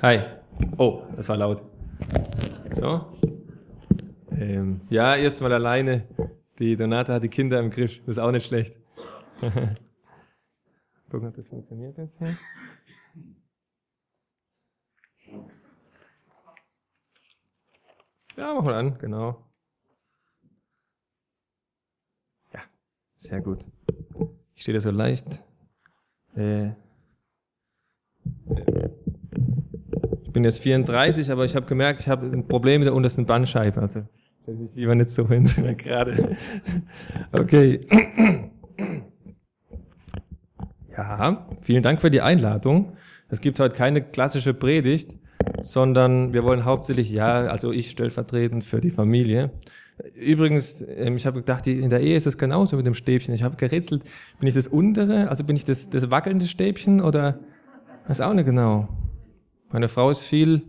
[0.00, 0.20] Hi.
[0.76, 1.64] Oh, das war laut.
[2.70, 3.18] So.
[4.30, 6.06] Ähm, ja, erstmal alleine.
[6.60, 7.98] Die Donata hat die Kinder im Griff.
[8.06, 8.76] Das ist auch nicht schlecht.
[11.10, 12.38] Gucken, ob das funktioniert jetzt hier.
[18.36, 19.44] Ja, mach mal an, genau.
[22.52, 22.60] Ja,
[23.16, 23.66] sehr gut.
[24.54, 25.44] Ich stehe da so leicht.
[26.36, 26.70] Äh,
[30.38, 33.80] bin jetzt 34, aber ich habe gemerkt, ich habe ein Problem mit der untersten Bandscheibe.
[33.80, 34.02] Also
[34.42, 36.36] stelle mich lieber nicht so hin, gerade.
[37.32, 37.80] Okay.
[40.96, 42.92] Ja, vielen Dank für die Einladung.
[43.28, 45.16] Es gibt heute keine klassische Predigt,
[45.60, 49.50] sondern wir wollen hauptsächlich, ja, also ich stellvertretend für die Familie.
[50.14, 53.34] Übrigens, ähm, ich habe gedacht, in der Ehe ist es genauso mit dem Stäbchen.
[53.34, 54.04] Ich habe gerätselt,
[54.38, 57.40] bin ich das untere, also bin ich das, das wackelnde Stäbchen oder
[58.06, 58.88] weiß auch nicht genau.
[59.70, 60.62] Meine Frau ist viel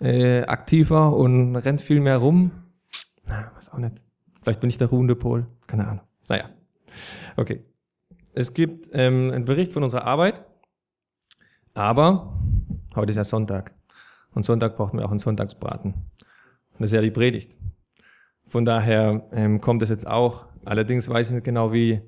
[0.00, 2.50] äh, aktiver und rennt viel mehr rum.
[3.26, 4.02] Na, weiß auch nicht.
[4.42, 5.46] Vielleicht bin ich der ruhende Pol.
[5.66, 6.04] Keine Ahnung.
[6.28, 6.50] Naja.
[7.36, 7.64] Okay.
[8.34, 10.44] Es gibt ähm, einen Bericht von unserer Arbeit,
[11.72, 12.38] aber
[12.94, 13.72] heute ist ja Sonntag.
[14.34, 15.92] Und Sonntag brauchen wir auch einen Sonntagsbraten.
[15.94, 17.56] Und das ist ja die Predigt.
[18.46, 20.46] Von daher ähm, kommt es jetzt auch.
[20.64, 22.02] Allerdings weiß ich nicht genau, wie,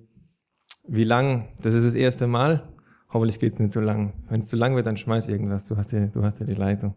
[0.86, 1.48] wie lang.
[1.62, 2.69] Das ist das erste Mal.
[3.17, 4.12] Hoffentlich geht es nicht so lang.
[4.28, 5.64] Wenn es zu lang wird, dann schmeiß irgendwas.
[5.67, 6.95] Du hast ja, du hast ja die Leitung.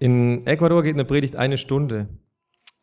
[0.00, 2.08] In Ecuador geht eine Predigt eine Stunde.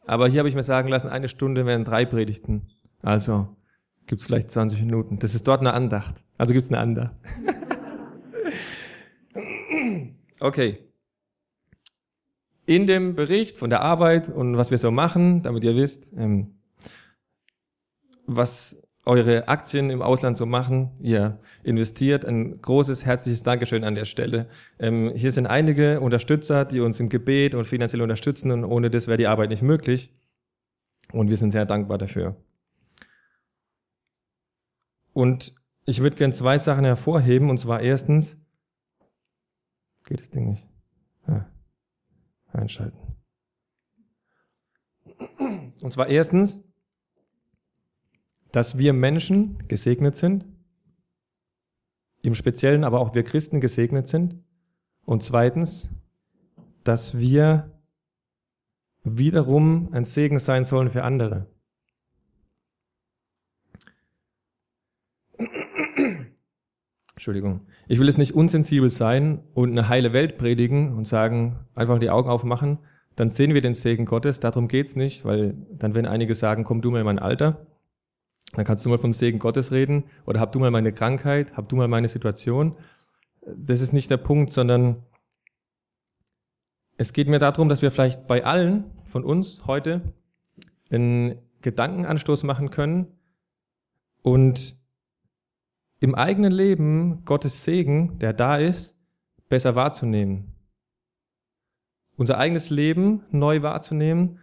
[0.05, 2.69] Aber hier habe ich mir sagen lassen, eine Stunde wären drei Predigten.
[3.01, 3.49] Also
[4.07, 5.19] gibt es vielleicht 20 Minuten.
[5.19, 6.23] Das ist dort eine Andacht.
[6.37, 7.15] Also gibt es eine Andacht.
[10.39, 10.77] okay.
[12.65, 16.61] In dem Bericht von der Arbeit und was wir so machen, damit ihr wisst, ähm,
[18.25, 20.91] was eure Aktien im Ausland so machen.
[20.99, 24.47] Ihr investiert ein großes herzliches Dankeschön an der Stelle.
[24.79, 29.07] Ähm, hier sind einige Unterstützer, die uns im Gebet und finanziell unterstützen und ohne das
[29.07, 30.13] wäre die Arbeit nicht möglich.
[31.11, 32.35] Und wir sind sehr dankbar dafür.
[35.13, 35.53] Und
[35.85, 38.39] ich würde gern zwei Sachen hervorheben und zwar erstens,
[40.05, 40.67] geht das Ding nicht?
[41.27, 41.49] Ja.
[42.53, 42.97] Einschalten.
[45.81, 46.63] Und zwar erstens,
[48.51, 50.45] dass wir Menschen gesegnet sind,
[52.21, 54.37] im Speziellen aber auch wir Christen gesegnet sind.
[55.05, 55.95] Und zweitens,
[56.83, 57.71] dass wir
[59.03, 61.47] wiederum ein Segen sein sollen für andere.
[67.13, 67.67] Entschuldigung.
[67.87, 72.09] Ich will es nicht unsensibel sein und eine heile Welt predigen und sagen, einfach die
[72.09, 72.79] Augen aufmachen,
[73.15, 74.39] dann sehen wir den Segen Gottes.
[74.39, 77.67] Darum geht's nicht, weil dann werden einige sagen, komm du mal in mein Alter.
[78.53, 81.69] Dann kannst du mal vom Segen Gottes reden oder hab du mal meine Krankheit, hab
[81.69, 82.75] du mal meine Situation.
[83.45, 85.03] Das ist nicht der Punkt, sondern
[86.97, 90.13] es geht mir darum, dass wir vielleicht bei allen von uns heute
[90.91, 93.07] einen Gedankenanstoß machen können
[94.21, 94.75] und
[95.99, 98.99] im eigenen Leben Gottes Segen, der da ist,
[99.49, 100.55] besser wahrzunehmen.
[102.17, 104.39] Unser eigenes Leben neu wahrzunehmen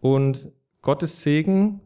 [0.00, 0.48] und
[0.82, 1.80] Gottes Segen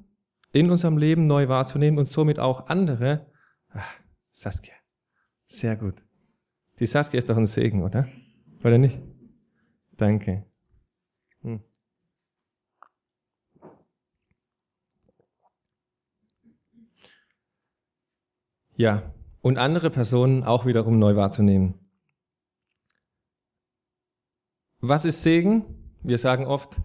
[0.53, 3.27] in unserem Leben neu wahrzunehmen und somit auch andere.
[3.71, 4.01] Ach,
[4.31, 4.75] Saskia.
[5.47, 6.03] Sehr gut.
[6.79, 8.09] Die Saskia ist doch ein Segen, oder?
[8.63, 9.01] Oder nicht?
[9.97, 10.45] Danke.
[11.43, 11.63] Hm.
[18.77, 21.75] Ja, und andere Personen auch wiederum neu wahrzunehmen.
[24.81, 25.65] Was ist Segen?
[26.03, 26.81] Wir sagen oft,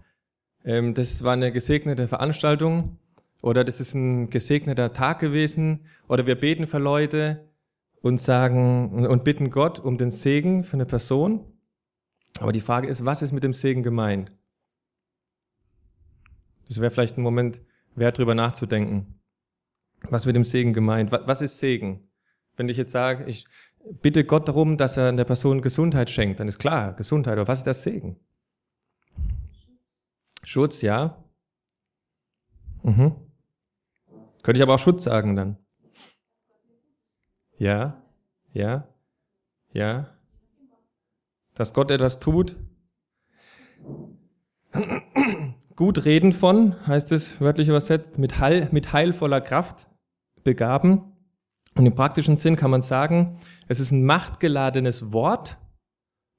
[0.64, 2.98] ähm, das war eine gesegnete Veranstaltung
[3.44, 7.46] oder das ist ein gesegneter Tag gewesen oder wir beten für Leute
[8.00, 11.44] und sagen und bitten Gott um den Segen für eine Person.
[12.40, 14.32] Aber die Frage ist, was ist mit dem Segen gemeint?
[16.68, 17.60] Das wäre vielleicht ein Moment
[17.94, 19.20] wert, drüber nachzudenken.
[20.08, 21.12] Was mit dem Segen gemeint?
[21.12, 22.08] Was ist Segen?
[22.56, 23.46] Wenn ich jetzt sage, ich
[24.00, 27.36] bitte Gott darum, dass er der Person Gesundheit schenkt, dann ist klar, Gesundheit.
[27.36, 28.16] Aber was ist das Segen?
[30.42, 31.22] Schutz, ja.
[32.82, 33.23] Mhm.
[34.44, 35.56] Könnte ich aber auch Schutz sagen dann.
[37.56, 38.02] Ja,
[38.52, 38.86] ja,
[39.72, 40.10] ja.
[41.54, 42.54] Dass Gott etwas tut.
[45.76, 49.88] Gut reden von, heißt es wörtlich übersetzt, mit, heil, mit heilvoller Kraft
[50.42, 51.16] begaben.
[51.74, 55.56] Und im praktischen Sinn kann man sagen, es ist ein machtgeladenes Wort,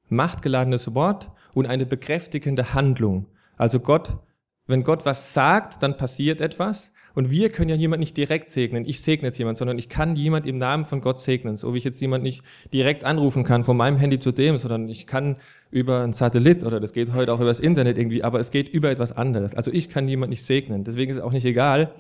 [0.10, 3.26] machtgeladenes Wort und eine bekräftigende Handlung.
[3.58, 4.20] Also Gott,
[4.68, 8.86] wenn Gott was sagt, dann passiert etwas Und wir können ja jemand nicht direkt segnen.
[8.86, 11.56] Ich segne jetzt jemand, sondern ich kann jemand im Namen von Gott segnen.
[11.56, 14.90] So wie ich jetzt jemand nicht direkt anrufen kann von meinem Handy zu dem, sondern
[14.90, 15.38] ich kann
[15.72, 18.68] über ein Satellit oder das geht heute auch über das Internet irgendwie, aber es geht
[18.68, 19.56] über etwas anderes.
[19.56, 20.84] Also ich kann jemand nicht segnen.
[20.84, 21.96] Deswegen ist es auch nicht egal,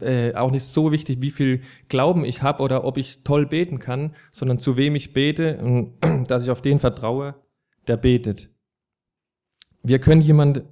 [0.00, 3.80] äh, auch nicht so wichtig, wie viel Glauben ich habe oder ob ich toll beten
[3.80, 5.94] kann, sondern zu wem ich bete und
[6.30, 7.34] dass ich auf den vertraue,
[7.88, 8.48] der betet.
[9.82, 10.62] Wir können jemand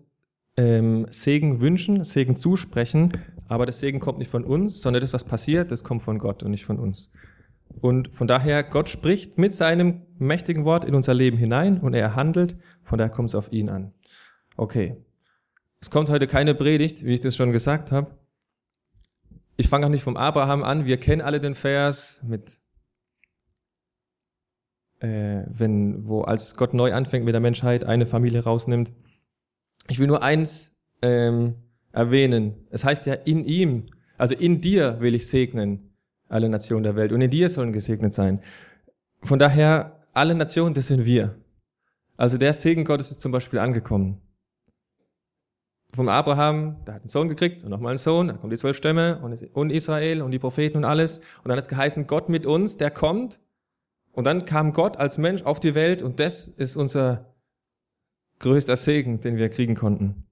[0.56, 3.12] ähm, Segen wünschen, Segen zusprechen,
[3.48, 6.42] aber das Segen kommt nicht von uns, sondern das, was passiert, das kommt von Gott
[6.42, 7.10] und nicht von uns.
[7.80, 12.14] Und von daher, Gott spricht mit seinem mächtigen Wort in unser Leben hinein und er
[12.14, 13.92] handelt, von daher kommt es auf ihn an.
[14.56, 14.96] Okay.
[15.80, 18.18] Es kommt heute keine Predigt, wie ich das schon gesagt habe.
[19.58, 20.86] Ich fange auch nicht vom Abraham an.
[20.86, 22.60] Wir kennen alle den Vers mit,
[25.00, 28.90] äh, wenn, wo als Gott neu anfängt mit der Menschheit, eine Familie rausnimmt.
[29.88, 31.54] Ich will nur eins ähm,
[31.92, 32.66] erwähnen.
[32.70, 33.86] Es heißt ja in ihm,
[34.18, 35.94] also in dir will ich segnen
[36.28, 38.40] alle Nationen der Welt und in dir sollen gesegnet sein.
[39.22, 41.36] Von daher, alle Nationen, das sind wir.
[42.16, 44.20] Also der Segen Gottes ist zum Beispiel angekommen.
[45.94, 48.76] Vom Abraham, der hat einen Sohn gekriegt und nochmal einen Sohn, dann kommen die zwölf
[48.76, 49.20] Stämme
[49.54, 51.20] und Israel und die Propheten und alles.
[51.20, 53.40] Und dann hat es geheißen, Gott mit uns, der kommt.
[54.12, 57.35] Und dann kam Gott als Mensch auf die Welt und das ist unser
[58.38, 60.26] größter Segen, den wir kriegen konnten.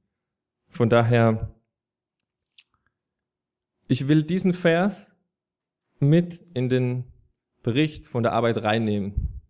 [0.69, 1.55] Von daher,
[3.87, 5.17] ich will diesen Vers
[6.01, 7.05] mit in den
[7.63, 9.41] Bericht von der Arbeit reinnehmen,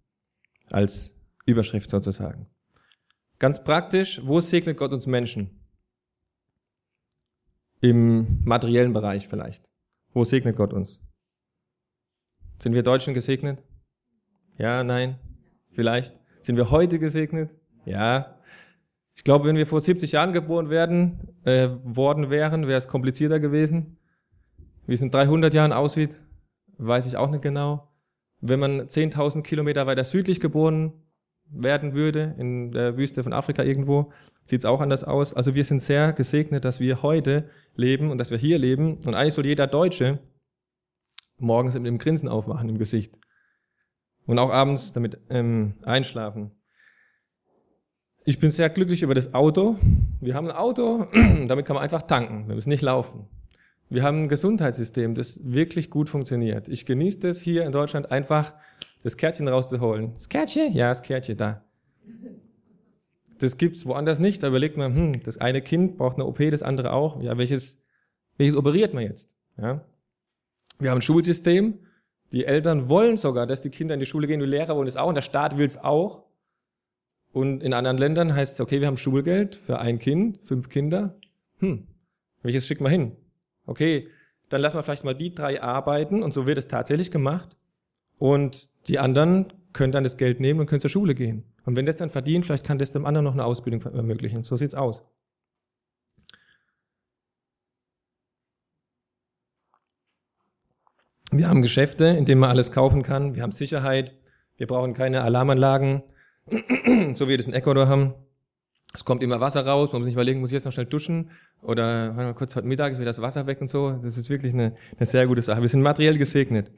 [0.71, 2.47] als Überschrift sozusagen.
[3.39, 5.61] Ganz praktisch, wo segnet Gott uns Menschen?
[7.81, 9.71] Im materiellen Bereich vielleicht.
[10.13, 11.01] Wo segnet Gott uns?
[12.59, 13.63] Sind wir Deutschen gesegnet?
[14.57, 15.19] Ja, nein,
[15.73, 16.17] vielleicht.
[16.41, 17.55] Sind wir heute gesegnet?
[17.85, 18.41] Ja,
[19.17, 23.41] ich glaube, wenn wir vor 70 Jahren geboren werden, äh, worden wären, wäre es komplizierter
[23.41, 23.97] gewesen.
[24.87, 26.17] Wie es in 300 Jahren aussieht,
[26.79, 27.89] weiß ich auch nicht genau.
[28.41, 30.93] Wenn man 10.000 Kilometer weiter südlich geboren
[31.49, 34.13] werden würde, in der Wüste von Afrika irgendwo,
[34.45, 35.33] sieht es auch anders aus.
[35.33, 38.99] Also wir sind sehr gesegnet, dass wir heute leben und dass wir hier leben.
[39.05, 40.19] Und eigentlich soll jeder Deutsche
[41.39, 43.17] morgens mit dem Grinsen aufwachen im Gesicht.
[44.27, 46.53] Und auch abends damit ähm, einschlafen.
[48.27, 49.77] Ich bin sehr glücklich über das Auto.
[50.23, 51.07] Wir haben ein Auto,
[51.47, 52.49] damit kann man einfach tanken.
[52.49, 53.27] Wir müssen nicht laufen.
[53.91, 56.69] Wir haben ein Gesundheitssystem, das wirklich gut funktioniert.
[56.69, 58.55] Ich genieße das hier in Deutschland einfach,
[59.03, 60.15] das Kärtchen rauszuholen.
[60.15, 60.73] Das Kärtchen?
[60.73, 61.65] Ja, das Kärtchen da.
[63.41, 64.43] Das gibt's woanders nicht.
[64.43, 67.21] Da überlegt man, hm, das eine Kind braucht eine OP, das andere auch.
[67.21, 67.85] Ja, welches,
[68.39, 69.37] welches operiert man jetzt?
[69.59, 69.85] Ja.
[70.79, 71.79] Wir haben ein Schulsystem.
[72.33, 74.41] Die Eltern wollen sogar, dass die Kinder in die Schule gehen.
[74.41, 76.25] Die Lehrer wollen es auch und der Staat will es auch.
[77.35, 81.19] Und in anderen Ländern heißt es, okay, wir haben Schulgeld für ein Kind, fünf Kinder.
[81.59, 81.89] Hm,
[82.43, 83.17] welches schicken wir hin?
[83.67, 84.07] Okay,
[84.51, 87.57] dann lassen wir vielleicht mal die drei arbeiten und so wird es tatsächlich gemacht.
[88.19, 91.43] Und die anderen können dann das Geld nehmen und können zur Schule gehen.
[91.65, 94.45] Und wenn das dann verdient, vielleicht kann das dem anderen noch eine Ausbildung ermöglichen.
[94.45, 95.03] So sieht's aus.
[101.33, 103.35] Wir haben Geschäfte, in denen man alles kaufen kann.
[103.35, 104.15] Wir haben Sicherheit.
[104.57, 106.05] Wir brauchen keine Alarmanlagen.
[107.15, 108.15] so wie wir das in Ecuador haben.
[108.93, 111.31] Es kommt immer Wasser raus, man muss sich überlegen, muss ich jetzt noch schnell duschen
[111.63, 113.91] oder mal kurz heute Mittag ist wieder das Wasser weg und so.
[113.91, 115.61] Das ist wirklich eine, eine sehr gute Sache.
[115.61, 116.71] Wir sind materiell gesegnet.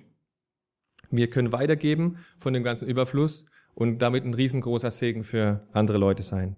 [1.11, 6.23] Wir können weitergeben von dem ganzen Überfluss und damit ein riesengroßer Segen für andere Leute
[6.23, 6.57] sein.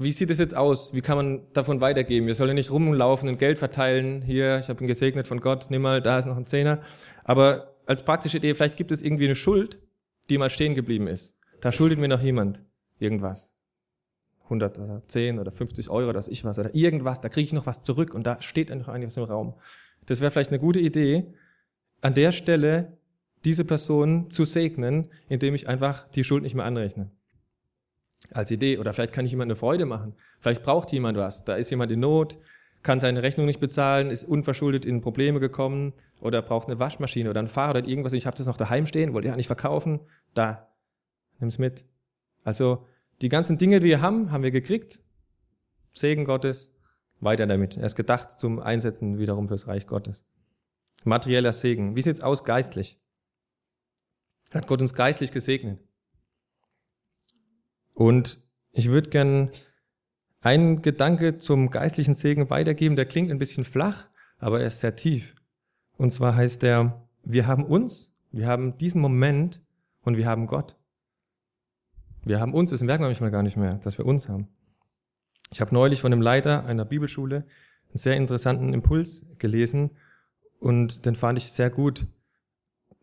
[0.00, 0.94] Wie sieht es jetzt aus?
[0.94, 2.28] Wie kann man davon weitergeben?
[2.28, 4.22] Wir sollen nicht rumlaufen und Geld verteilen.
[4.22, 6.80] Hier, ich habe ihn gesegnet von Gott, nimm mal, da ist noch ein Zehner.
[7.24, 9.80] Aber als praktische Idee, vielleicht gibt es irgendwie eine Schuld,
[10.28, 11.36] die mal stehen geblieben ist.
[11.60, 12.62] Da schuldet mir noch jemand
[12.98, 13.54] irgendwas.
[14.44, 17.66] 100 oder 10 oder 50 Euro, das ich was oder irgendwas, da kriege ich noch
[17.66, 19.54] was zurück und da steht noch einiges im Raum.
[20.06, 21.26] Das wäre vielleicht eine gute Idee,
[22.00, 22.96] an der Stelle
[23.44, 27.10] diese Person zu segnen, indem ich einfach die Schuld nicht mehr anrechne.
[28.30, 28.78] Als Idee.
[28.78, 30.14] Oder vielleicht kann ich jemand eine Freude machen.
[30.40, 31.44] Vielleicht braucht jemand was.
[31.44, 32.38] Da ist jemand in Not,
[32.82, 37.40] kann seine Rechnung nicht bezahlen, ist unverschuldet in Probleme gekommen oder braucht eine Waschmaschine oder
[37.40, 38.12] ein Fahrrad oder irgendwas.
[38.12, 40.00] Ich habe das noch daheim stehen, wollte ja nicht verkaufen.
[40.34, 40.68] Da,
[41.40, 41.84] nimm's mit.
[42.44, 42.86] Also
[43.20, 45.02] die ganzen Dinge, die wir haben, haben wir gekriegt.
[45.92, 46.74] Segen Gottes,
[47.20, 47.76] weiter damit.
[47.76, 50.24] Er ist gedacht zum Einsetzen wiederum fürs Reich Gottes.
[51.04, 51.96] Materieller Segen.
[51.96, 53.00] Wie sieht's aus geistlich?
[54.52, 55.80] Hat Gott uns geistlich gesegnet?
[57.92, 59.50] Und ich würde gern
[60.48, 64.96] einen Gedanke zum geistlichen Segen weitergeben, der klingt ein bisschen flach, aber er ist sehr
[64.96, 65.34] tief.
[65.98, 69.60] Und zwar heißt er, wir haben uns, wir haben diesen Moment
[70.00, 70.76] und wir haben Gott.
[72.24, 74.48] Wir haben uns, das merken wir manchmal gar nicht mehr, dass wir uns haben.
[75.52, 77.36] Ich habe neulich von einem Leiter einer Bibelschule
[77.88, 79.90] einen sehr interessanten Impuls gelesen
[80.60, 82.06] und den fand ich sehr gut.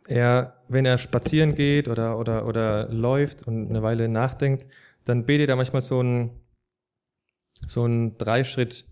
[0.07, 4.65] Er, wenn er spazieren geht oder, oder, oder läuft und eine Weile nachdenkt,
[5.03, 6.31] dann betet er manchmal so einen,
[7.67, 8.85] so einen Dreischritt.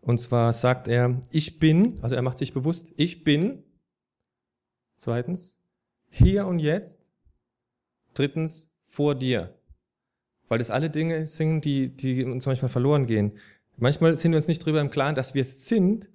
[0.00, 3.64] Und zwar sagt er, ich bin, also er macht sich bewusst, ich bin,
[4.96, 5.60] zweitens,
[6.08, 7.04] hier und jetzt,
[8.14, 9.58] drittens, vor dir.
[10.48, 13.38] Weil das alle Dinge sind, die, die uns manchmal verloren gehen.
[13.76, 16.08] Manchmal sind wir uns nicht darüber im Klaren, dass wir es sind,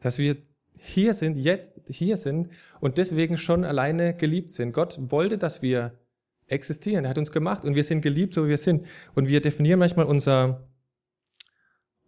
[0.00, 0.36] dass wir
[0.78, 4.72] hier sind, jetzt hier sind und deswegen schon alleine geliebt sind.
[4.72, 5.98] Gott wollte, dass wir
[6.46, 7.04] existieren.
[7.04, 8.86] Er hat uns gemacht und wir sind geliebt, so wie wir sind.
[9.14, 10.68] Und wir definieren manchmal unser,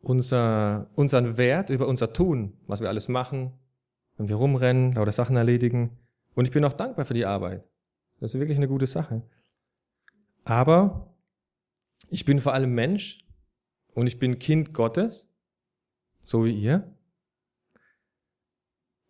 [0.01, 3.53] unser, unseren Wert über unser Tun, was wir alles machen,
[4.17, 5.99] wenn wir rumrennen, lauter Sachen erledigen.
[6.35, 7.65] Und ich bin auch dankbar für die Arbeit.
[8.21, 9.23] Das ist wirklich eine gute Sache.
[10.45, 11.15] Aber
[12.11, 13.27] ich bin vor allem Mensch
[13.95, 15.31] und ich bin Kind Gottes,
[16.25, 16.95] so wie ihr.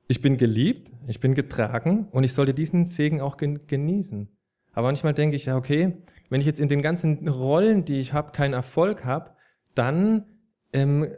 [0.08, 4.37] Ich bin geliebt, ich bin getragen und ich sollte diesen Segen auch genießen.
[4.72, 8.12] Aber manchmal denke ich, ja, okay, wenn ich jetzt in den ganzen Rollen, die ich
[8.12, 9.34] habe, keinen Erfolg habe,
[9.74, 10.26] dann
[10.72, 11.08] ähm,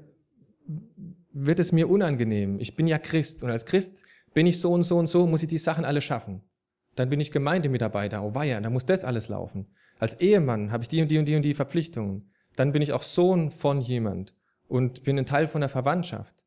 [1.33, 2.59] wird es mir unangenehm.
[2.61, 4.04] Ich bin ja Christ und als Christ
[4.35, 6.42] bin ich so und so und so, muss ich die Sachen alle schaffen.
[6.97, 9.66] Dann bin ich Gemeindemitarbeiter, oh weia, dann muss das alles laufen.
[9.99, 12.30] Als Ehemann habe ich die und die und die und die Verpflichtungen.
[12.57, 14.35] Dann bin ich auch Sohn von jemand
[14.66, 16.45] und bin ein Teil von der Verwandtschaft.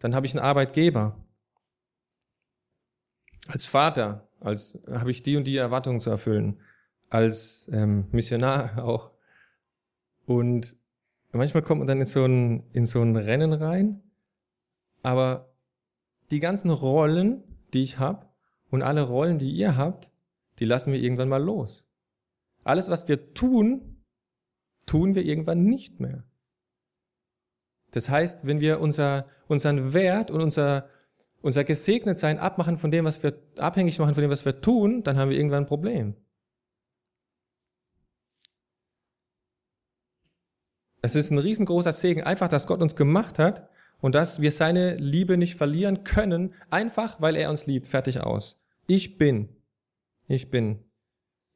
[0.00, 1.24] Dann habe ich einen Arbeitgeber.
[3.46, 6.60] Als Vater, als habe ich die und die Erwartungen zu erfüllen.
[7.08, 9.10] Als ähm, Missionar auch.
[10.26, 10.76] Und
[11.32, 14.02] manchmal kommt man dann in so ein, in so ein Rennen rein.
[15.02, 15.54] Aber
[16.30, 18.26] die ganzen Rollen, die ich habe
[18.70, 20.12] und alle Rollen, die ihr habt,
[20.58, 21.88] die lassen wir irgendwann mal los.
[22.62, 24.02] Alles, was wir tun,
[24.86, 26.24] tun wir irgendwann nicht mehr.
[27.90, 30.88] Das heißt, wenn wir unser, unseren Wert und unser,
[31.44, 35.18] unser Gesegnetsein abmachen von dem, was wir, abhängig machen von dem, was wir tun, dann
[35.18, 36.14] haben wir irgendwann ein Problem.
[41.02, 43.68] Es ist ein riesengroßer Segen, einfach, dass Gott uns gemacht hat
[44.00, 47.86] und dass wir seine Liebe nicht verlieren können, einfach weil er uns liebt.
[47.86, 48.58] Fertig aus.
[48.86, 49.50] Ich bin.
[50.26, 50.82] Ich bin.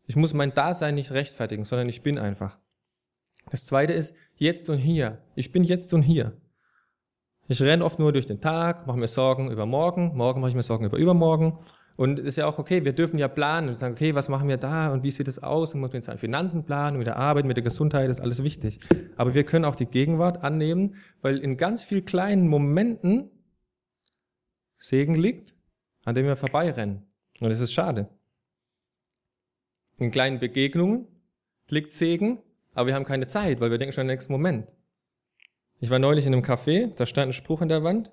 [0.06, 2.58] Ich muss mein Dasein nicht rechtfertigen, sondern ich bin einfach.
[3.50, 5.24] Das zweite ist jetzt und hier.
[5.34, 6.38] Ich bin jetzt und hier.
[7.50, 10.54] Ich renne oft nur durch den Tag, mache mir Sorgen über morgen, morgen mache ich
[10.54, 11.58] mir Sorgen über übermorgen.
[11.96, 14.58] Und ist ja auch okay, wir dürfen ja planen und sagen, okay, was machen wir
[14.58, 15.74] da und wie sieht es aus?
[15.74, 18.78] Und muss mit seinen Finanzen planen, mit der Arbeit, mit der Gesundheit, ist alles wichtig.
[19.16, 23.30] Aber wir können auch die Gegenwart annehmen, weil in ganz vielen kleinen Momenten
[24.76, 25.56] Segen liegt,
[26.04, 27.02] an dem wir vorbeirennen.
[27.40, 28.08] Und das ist schade.
[29.98, 31.08] In kleinen Begegnungen
[31.68, 32.38] liegt Segen,
[32.74, 34.74] aber wir haben keine Zeit, weil wir denken schon an den nächsten Moment.
[35.80, 38.10] Ich war neulich in einem Café, da stand ein Spruch an der Wand.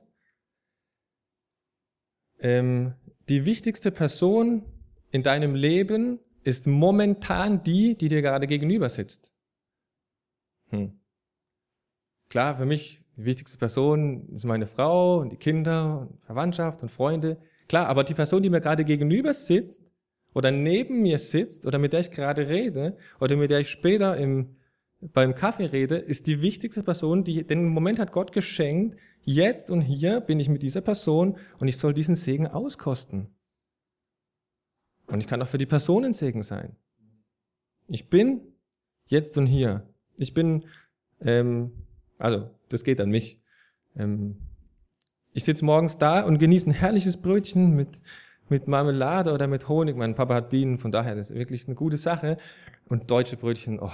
[2.40, 2.94] Ähm,
[3.28, 4.64] die wichtigste Person
[5.10, 9.34] in deinem Leben ist momentan die, die dir gerade gegenüber sitzt.
[10.70, 11.00] Hm.
[12.30, 16.90] Klar, für mich die wichtigste Person ist meine Frau und die Kinder und Verwandtschaft und
[16.90, 17.38] Freunde.
[17.68, 19.84] Klar, aber die Person, die mir gerade gegenüber sitzt
[20.34, 24.18] oder neben mir sitzt oder mit der ich gerade rede oder mit der ich später
[24.18, 24.58] im,
[25.14, 28.98] beim Kaffee rede, ist die wichtigste Person, die den Moment hat Gott geschenkt.
[29.24, 33.28] Jetzt und hier bin ich mit dieser Person und ich soll diesen Segen auskosten.
[35.08, 36.76] Und ich kann auch für die Person ein Segen sein.
[37.88, 38.42] Ich bin
[39.08, 39.88] jetzt und hier.
[40.18, 40.66] Ich bin,
[41.22, 41.72] ähm,
[42.18, 43.42] also das geht an mich.
[43.96, 44.38] Ähm,
[45.34, 48.02] ich sitze morgens da und genieße ein herrliches Brötchen mit,
[48.50, 49.96] mit Marmelade oder mit Honig.
[49.96, 52.38] Mein Papa hat Bienen, von daher das ist wirklich eine gute Sache.
[52.88, 53.92] Und deutsche Brötchen, oh,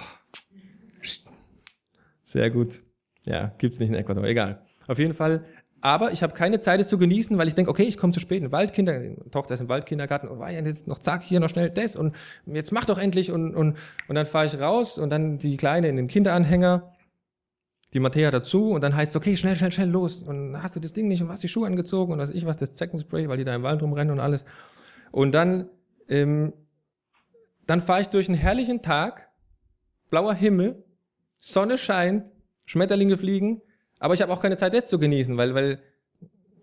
[2.31, 2.83] sehr gut.
[3.25, 4.61] Ja, gibt's nicht in Ecuador, egal.
[4.87, 5.45] Auf jeden Fall.
[5.81, 8.19] Aber ich habe keine Zeit, es zu genießen, weil ich denke, okay, ich komme zu
[8.19, 11.71] spät in Waldkinder, Tochter ist im Waldkindergarten und oh, jetzt noch zack, hier noch schnell
[11.71, 15.39] das und jetzt mach doch endlich und, und, und dann fahre ich raus und dann
[15.39, 16.93] die Kleine in den Kinderanhänger
[17.93, 20.21] die Matthäa dazu und dann heißt es, okay, schnell, schnell, schnell los.
[20.21, 22.57] Und hast du das Ding nicht und hast die Schuhe angezogen und was ich was,
[22.57, 24.45] das Zeckenspray, weil die da im Wald rumrennen und alles.
[25.11, 25.67] Und dann,
[26.07, 26.53] ähm,
[27.67, 29.29] dann fahre ich durch einen herrlichen Tag,
[30.09, 30.85] blauer Himmel,
[31.41, 32.31] Sonne scheint,
[32.65, 33.61] Schmetterlinge fliegen,
[33.99, 35.81] aber ich habe auch keine Zeit, das zu genießen, weil, weil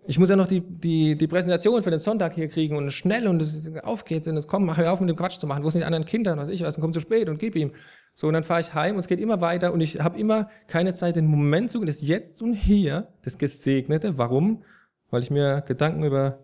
[0.06, 3.26] ich muss ja noch die, die, die Präsentation für den Sonntag hier kriegen und schnell
[3.26, 5.64] und es auf geht's und es kommt, mach hör auf mit dem Quatsch zu machen,
[5.64, 7.56] wo sind die anderen Kinder und was ich was, und komm zu spät und gib
[7.56, 7.72] ihm.
[8.14, 10.48] So, und dann fahre ich heim und es geht immer weiter und ich habe immer
[10.68, 14.16] keine Zeit, den Moment zu das Jetzt und Hier, das Gesegnete.
[14.16, 14.62] Warum?
[15.10, 16.38] Weil ich mir Gedanken über,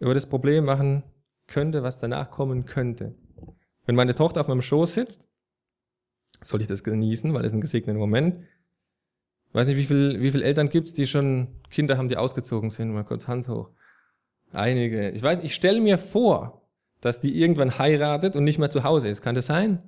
[0.00, 1.04] über das Problem machen
[1.46, 3.14] könnte, was danach kommen könnte.
[3.86, 5.26] Wenn meine Tochter auf meinem Schoß sitzt
[6.42, 8.44] Soll ich das genießen, weil es ein gesegneter Moment?
[9.48, 12.70] Ich weiß nicht, wie viel, wie viele Eltern gibt's, die schon Kinder haben, die ausgezogen
[12.70, 12.92] sind.
[12.92, 13.70] Mal kurz Hand hoch.
[14.52, 15.10] Einige.
[15.10, 16.62] Ich weiß, ich stelle mir vor,
[17.00, 19.22] dass die irgendwann heiratet und nicht mehr zu Hause ist.
[19.22, 19.82] Kann das sein?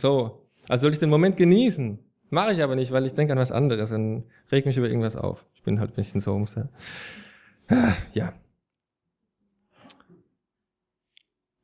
[0.00, 0.48] So.
[0.68, 1.98] Also soll ich den Moment genießen?
[2.30, 5.14] Mache ich aber nicht, weil ich denke an was anderes und reg mich über irgendwas
[5.14, 5.46] auf.
[5.54, 6.68] Ich bin halt ein bisschen so, ja.
[8.14, 8.32] Ja.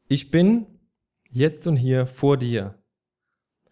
[0.07, 0.67] Ich bin
[1.31, 2.82] jetzt und hier vor dir.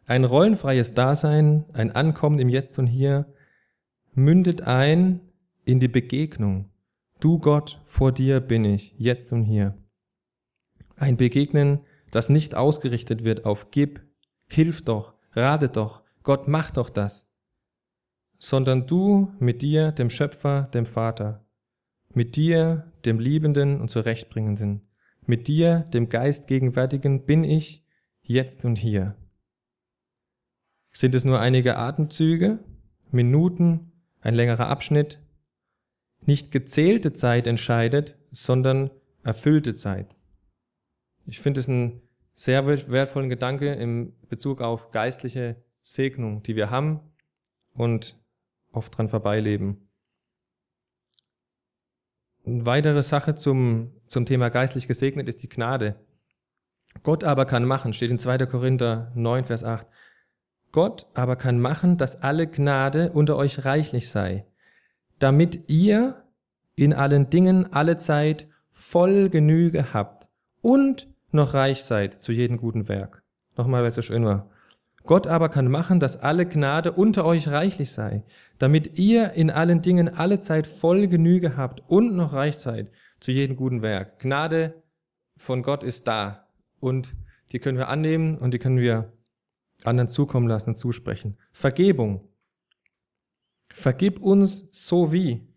[0.07, 3.27] Ein rollenfreies Dasein, ein Ankommen im Jetzt und Hier
[4.15, 5.21] mündet ein
[5.65, 6.71] in die Begegnung.
[7.21, 9.77] Du Gott, vor dir bin ich, jetzt und hier.
[10.97, 11.81] Ein Begegnen,
[12.11, 14.03] das nicht ausgerichtet wird auf Gib,
[14.49, 17.33] hilf doch, rate doch, Gott mach doch das,
[18.39, 21.47] sondern du mit dir, dem Schöpfer, dem Vater,
[22.13, 24.89] mit dir, dem Liebenden und Zurechtbringenden,
[25.25, 27.87] mit dir, dem Geist gegenwärtigen, bin ich
[28.23, 29.15] jetzt und hier.
[30.93, 32.59] Sind es nur einige Atemzüge,
[33.11, 35.21] Minuten, ein längerer Abschnitt?
[36.27, 38.91] Nicht gezählte Zeit entscheidet, sondern
[39.23, 40.17] erfüllte Zeit.
[41.27, 42.03] Ich finde es einen
[42.35, 47.01] sehr wertvollen Gedanke im Bezug auf geistliche Segnung, die wir haben
[47.73, 48.19] und
[48.73, 49.89] oft dran vorbeileben.
[52.45, 55.97] Eine weitere Sache zum, zum Thema geistlich gesegnet ist die Gnade.
[57.03, 58.39] Gott aber kann machen, steht in 2.
[58.47, 59.87] Korinther 9, Vers 8.
[60.73, 64.45] Gott aber kann machen, dass alle Gnade unter euch reichlich sei,
[65.19, 66.23] damit ihr
[66.77, 70.29] in allen Dingen alle Zeit voll Genüge habt
[70.63, 73.23] und noch reich seid zu jedem guten Werk.
[73.57, 74.49] Nochmal, weil es so schön war.
[75.05, 78.23] Gott aber kann machen, dass alle Gnade unter euch reichlich sei,
[78.59, 83.33] damit ihr in allen Dingen alle Zeit voll Genüge habt und noch reich seid zu
[83.33, 84.19] jedem guten Werk.
[84.19, 84.83] Gnade
[85.37, 86.47] von Gott ist da
[86.81, 87.17] und
[87.53, 89.13] die können wir annehmen und die können wir
[89.87, 91.39] anderen zukommen lassen, zusprechen.
[91.53, 92.29] Vergebung.
[93.69, 95.49] Vergib uns so wie.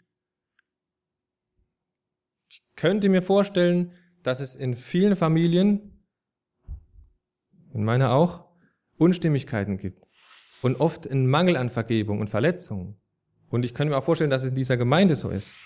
[2.49, 6.05] Ich könnte mir vorstellen, dass es in vielen Familien,
[7.73, 8.45] in meiner auch,
[8.97, 10.07] Unstimmigkeiten gibt
[10.61, 12.99] und oft einen Mangel an Vergebung und Verletzungen.
[13.49, 15.57] Und ich kann mir auch vorstellen, dass es in dieser Gemeinde so ist.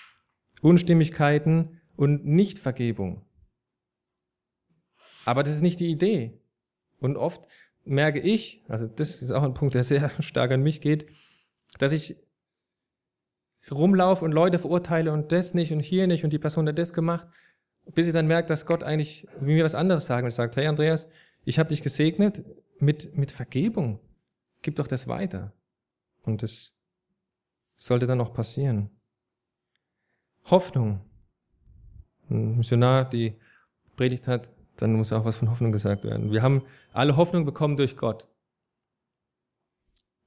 [0.62, 3.26] Unstimmigkeiten und Nichtvergebung.
[5.26, 6.42] Aber das ist nicht die Idee.
[7.00, 7.46] Und oft
[7.88, 11.08] merke ich, also das ist auch ein Punkt, der sehr stark an mich geht,
[11.80, 12.16] dass ich
[13.72, 16.94] rumlaufe und Leute verurteile und das nicht und hier nicht und die Person hat das
[16.94, 17.28] gemacht,
[17.94, 20.32] bis ich dann merke, dass Gott eigentlich mir was anderes sagen will.
[20.32, 21.10] sagt, hey Andreas,
[21.44, 22.44] ich habe dich gesegnet
[22.80, 24.00] mit, mit Vergebung.
[24.62, 25.54] Gib doch das weiter.
[26.24, 26.78] Und das
[27.76, 28.90] sollte dann auch passieren.
[30.46, 31.02] Hoffnung.
[32.30, 33.40] Ein Missionar, die
[33.96, 36.32] predigt hat, dann muss auch was von Hoffnung gesagt werden.
[36.32, 36.64] Wir haben
[36.94, 38.28] alle Hoffnung bekommen durch Gott.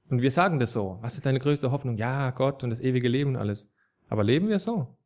[0.09, 0.99] Und wir sagen das so.
[1.01, 1.97] Was ist deine größte Hoffnung?
[1.97, 3.71] Ja, Gott und das ewige Leben und alles.
[4.09, 4.97] Aber leben wir so?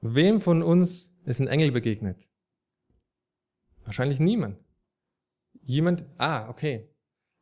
[0.00, 2.30] Wem von uns ist ein Engel begegnet?
[3.84, 4.58] Wahrscheinlich niemand.
[5.64, 6.88] Jemand, ah, okay.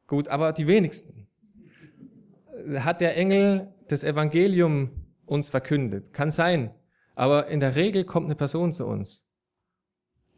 [0.06, 1.28] Gut, aber die wenigsten.
[2.74, 4.90] Hat der Engel das Evangelium
[5.26, 6.12] uns verkündet?
[6.12, 6.74] Kann sein.
[7.20, 9.26] Aber in der Regel kommt eine Person zu uns,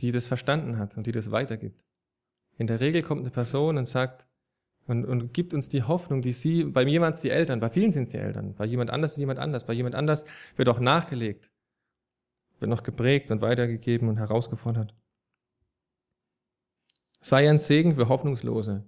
[0.01, 1.85] die das verstanden hat und die das weitergibt.
[2.59, 4.27] In der Regel kommt eine Person und sagt
[4.89, 7.69] und, und gibt uns die Hoffnung, die sie, bei mir waren es die Eltern, bei
[7.69, 10.25] vielen sind es die Eltern, bei jemand anders ist jemand anders, bei jemand anders
[10.57, 11.53] wird auch nachgelegt,
[12.59, 14.93] wird noch geprägt und weitergegeben und herausgefordert.
[17.21, 18.85] Sei ein Segen für Hoffnungslose.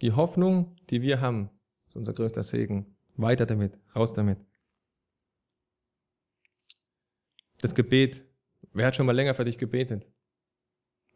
[0.00, 1.50] Die Hoffnung, die wir haben,
[1.88, 2.94] ist unser größter Segen.
[3.16, 4.38] Weiter damit, raus damit.
[7.60, 8.22] Das Gebet.
[8.72, 10.08] Wer hat schon mal länger für dich gebetet?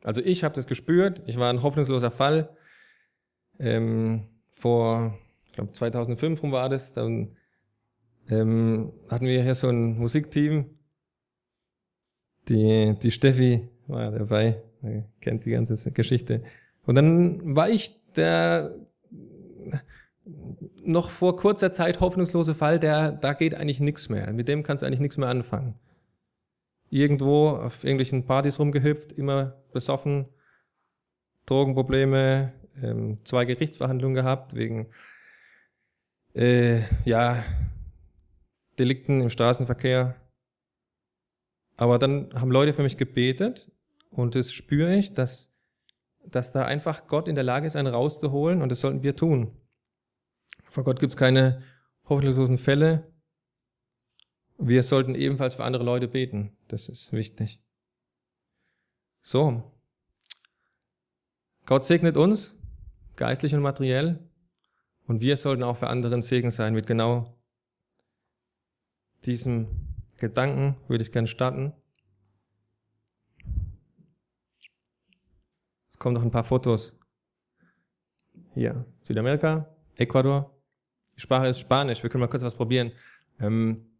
[0.02, 1.22] Also ich habe das gespürt.
[1.26, 2.57] Ich war ein hoffnungsloser Fall.
[3.59, 6.92] Ähm, vor, ich glaube 2005 rum war das.
[6.92, 7.37] Dann
[8.28, 10.78] ähm, hatten wir hier so ein Musikteam.
[12.48, 14.62] Die, die Steffi war dabei
[15.20, 16.42] kennt die ganze Geschichte.
[16.87, 18.74] Und dann war ich der
[20.83, 24.33] noch vor kurzer Zeit hoffnungslose Fall, der, da geht eigentlich nichts mehr.
[24.33, 25.74] Mit dem kannst du eigentlich nichts mehr anfangen.
[26.90, 30.27] Irgendwo auf irgendwelchen Partys rumgehüpft, immer besoffen,
[31.47, 34.88] Drogenprobleme, ähm, zwei Gerichtsverhandlungen gehabt wegen
[36.35, 37.44] äh, ja,
[38.79, 40.16] Delikten im Straßenverkehr.
[41.77, 43.70] Aber dann haben Leute für mich gebetet
[44.11, 45.53] und das spüre ich, dass,
[46.25, 49.57] dass da einfach Gott in der Lage ist, einen rauszuholen und das sollten wir tun.
[50.64, 51.62] Vor Gott gibt es keine
[52.09, 53.12] hoffnungslosen Fälle.
[54.59, 56.57] Wir sollten ebenfalls für andere Leute beten.
[56.69, 57.61] Das ist wichtig.
[59.23, 59.62] So.
[61.67, 62.59] Gott segnet uns,
[63.17, 64.29] geistlich und materiell,
[65.07, 66.75] und wir sollten auch für andere ein Segen sein.
[66.75, 67.38] Mit genau
[69.25, 69.69] diesem
[70.17, 71.73] Gedanken würde ich gerne starten.
[75.88, 76.99] Es kommen noch ein paar Fotos.
[78.55, 80.51] Hier, Südamerika, Ecuador.
[81.17, 82.03] Die Sprache ist Spanisch.
[82.03, 82.93] Wir können mal kurz was probieren.
[83.38, 83.93] Ähm,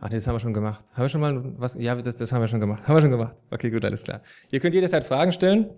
[0.00, 0.84] Ach, das haben wir schon gemacht.
[0.92, 1.74] Haben wir schon mal was?
[1.74, 2.86] Ja, das, das haben wir schon gemacht.
[2.86, 3.36] Haben wir schon gemacht.
[3.50, 4.22] Okay, gut, alles klar.
[4.50, 5.70] Ihr könnt jederzeit Fragen stellen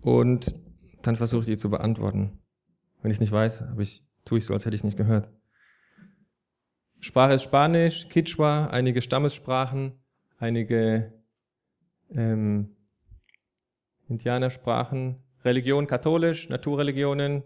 [0.00, 0.54] und
[1.02, 2.38] dann versuche ich die zu beantworten.
[3.02, 4.96] Wenn ich es nicht weiß, habe ich, tue ich so, als hätte ich es nicht
[4.96, 5.28] gehört.
[7.00, 10.00] Sprache ist Spanisch, Kichwa, einige Stammessprachen,
[10.38, 11.12] einige
[12.14, 12.76] ähm,
[14.08, 17.42] Indianersprachen, Religion katholisch, Naturreligionen,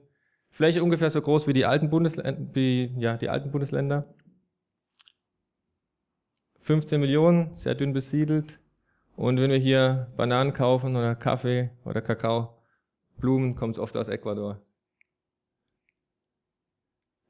[0.50, 4.14] Fläche ungefähr so groß wie die alten, Bundesländer, wie, ja, die alten Bundesländer.
[6.66, 8.59] 15 Millionen, sehr dünn besiedelt.
[9.14, 12.59] Und wenn wir hier Bananen kaufen oder Kaffee oder Kakao,
[13.18, 14.61] Blumen, kommt es oft aus Ecuador.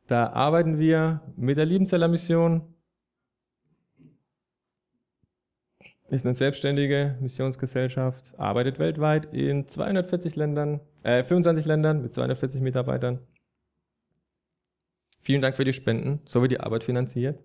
[0.07, 2.75] Da arbeiten wir mit der Liebenzeller Mission.
[6.09, 13.19] Ist eine selbstständige Missionsgesellschaft, arbeitet weltweit in 240 Ländern, äh, 25 Ländern mit 240 Mitarbeitern.
[15.21, 17.45] Vielen Dank für die Spenden, so wird die Arbeit finanziert.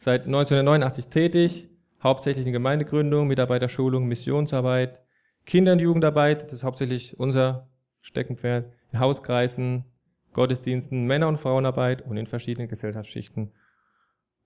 [0.00, 1.68] Seit 1989 tätig,
[2.00, 5.02] hauptsächlich in Gemeindegründung, Mitarbeiterschulung, Missionsarbeit,
[5.44, 7.68] Kinder- und Jugendarbeit, das ist hauptsächlich unser
[8.00, 9.84] Steckenpferd, in Hauskreisen,
[10.32, 13.52] Gottesdiensten, Männer- und Frauenarbeit und in verschiedenen Gesellschaftsschichten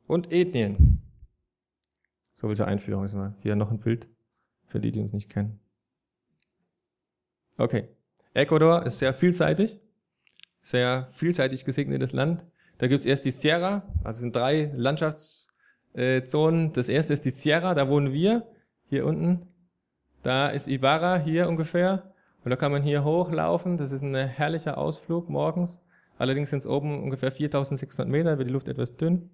[0.06, 1.02] und Ethnien.
[2.32, 4.08] So wie zur Einführung ist mal hier noch ein Bild
[4.64, 5.60] für die, die uns nicht kennen.
[7.58, 7.88] Okay.
[8.32, 9.78] Ecuador ist sehr vielseitig,
[10.62, 12.46] sehr vielseitig gesegnetes Land.
[12.82, 16.72] Da gibt es erst die Sierra, also sind drei Landschaftszonen.
[16.72, 18.48] Das erste ist die Sierra, da wohnen wir,
[18.88, 19.46] hier unten.
[20.24, 22.12] Da ist Ibarra, hier ungefähr.
[22.42, 23.76] Und da kann man hier hochlaufen.
[23.76, 25.80] Das ist ein herrlicher Ausflug morgens.
[26.18, 29.30] Allerdings sind es oben ungefähr 4600 Meter, wird die Luft etwas dünn.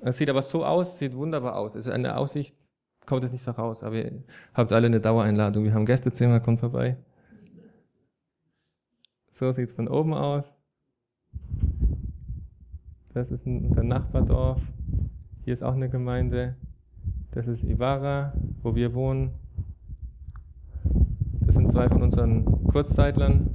[0.00, 1.76] Es sieht aber so aus, sieht wunderbar aus.
[1.76, 2.56] Es ist eine Aussicht,
[3.04, 5.62] kommt es nicht so raus, aber ihr habt alle eine Dauereinladung.
[5.62, 6.96] Wir haben Gästezimmer, kommt vorbei.
[9.30, 10.60] So sieht es von oben aus.
[13.16, 14.60] Das ist unser Nachbardorf.
[15.42, 16.54] Hier ist auch eine Gemeinde.
[17.30, 19.30] Das ist Ibarra, wo wir wohnen.
[21.40, 23.48] Das sind zwei von unseren Kurzzeitlern.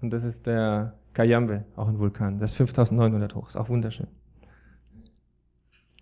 [0.00, 2.38] Und das ist der Cayambe, auch ein Vulkan.
[2.38, 4.06] Das ist 5900 hoch, ist auch wunderschön.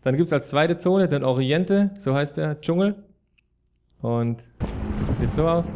[0.03, 2.95] Dann gibt es als zweite Zone den Oriente, so heißt der Dschungel.
[4.03, 4.51] Und
[5.09, 5.73] das sieht so aus.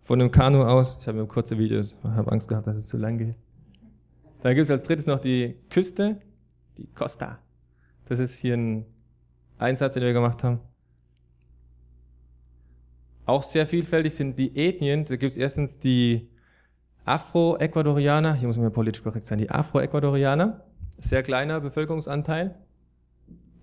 [0.00, 2.96] Von dem Kanu aus, ich habe mir kurze Videos, habe Angst gehabt, dass es zu
[2.96, 3.36] lang geht.
[4.46, 6.20] Dann gibt es als drittes noch die Küste,
[6.78, 7.40] die Costa.
[8.04, 8.86] Das ist hier ein
[9.58, 10.60] Einsatz, den wir gemacht haben.
[13.24, 15.04] Auch sehr vielfältig sind die Ethnien.
[15.04, 16.28] Da gibt es erstens die
[17.04, 20.64] Afro-Ecuadorianer, hier muss man ja politisch korrekt sein, die Afro-Ecuadorianer,
[20.96, 22.54] sehr kleiner Bevölkerungsanteil.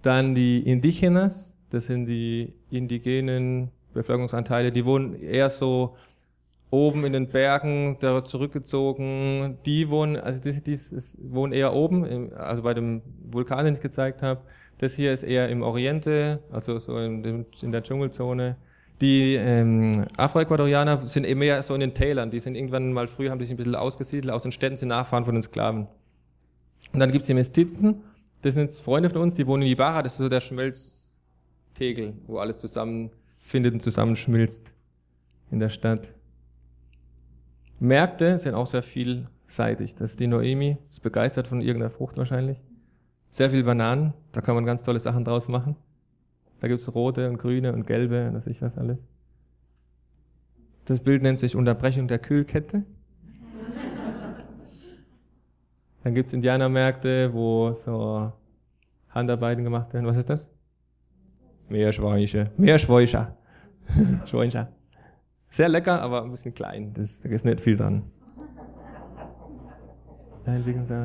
[0.02, 5.96] Dann die Indigenas, das sind die indigenen Bevölkerungsanteile, die wohnen eher so
[6.74, 9.60] oben in den Bergen, da zurückgezogen.
[9.64, 10.78] Die wohnen, also die, die
[11.22, 14.42] wohnen eher oben, also bei dem Vulkan, den ich gezeigt habe.
[14.80, 18.58] Das hier ist eher im Oriente, also so in, in der Dschungelzone.
[19.02, 22.32] Die ähm, Afroecuadorianer sind eben mehr so in den Tälern.
[22.32, 25.24] Die sind irgendwann mal früher, haben sich ein bisschen ausgesiedelt, aus den Städten sind Nachfahren
[25.24, 25.86] von den Sklaven.
[26.92, 28.02] Und dann gibt's die Mestizen,
[28.42, 32.14] das sind jetzt Freunde von uns, die wohnen in Ibarra, das ist so der Schmelztegel,
[32.28, 34.74] wo alles zusammenfindet und zusammenschmilzt
[35.52, 36.14] in der Stadt.
[37.84, 39.96] Märkte sind auch sehr vielseitig.
[39.96, 42.64] Das ist die Noemi, ist begeistert von irgendeiner Frucht wahrscheinlich.
[43.30, 45.76] Sehr viel Bananen, da kann man ganz tolle Sachen draus machen.
[46.62, 49.00] Da gibt's rote und grüne und gelbe und was ich was alles.
[50.86, 52.86] Das Bild nennt sich Unterbrechung der Kühlkette.
[56.04, 58.32] Dann gibt's Indianermärkte, wo so
[59.10, 60.06] Handarbeiten gemacht werden.
[60.06, 60.56] Was ist das?
[61.68, 62.52] Meerschweiche.
[62.56, 63.36] Meerschweicher.
[64.26, 64.72] Schweinscher.
[65.54, 66.94] Sehr lecker, aber ein bisschen klein.
[66.94, 68.02] Das, da ist nicht viel dran.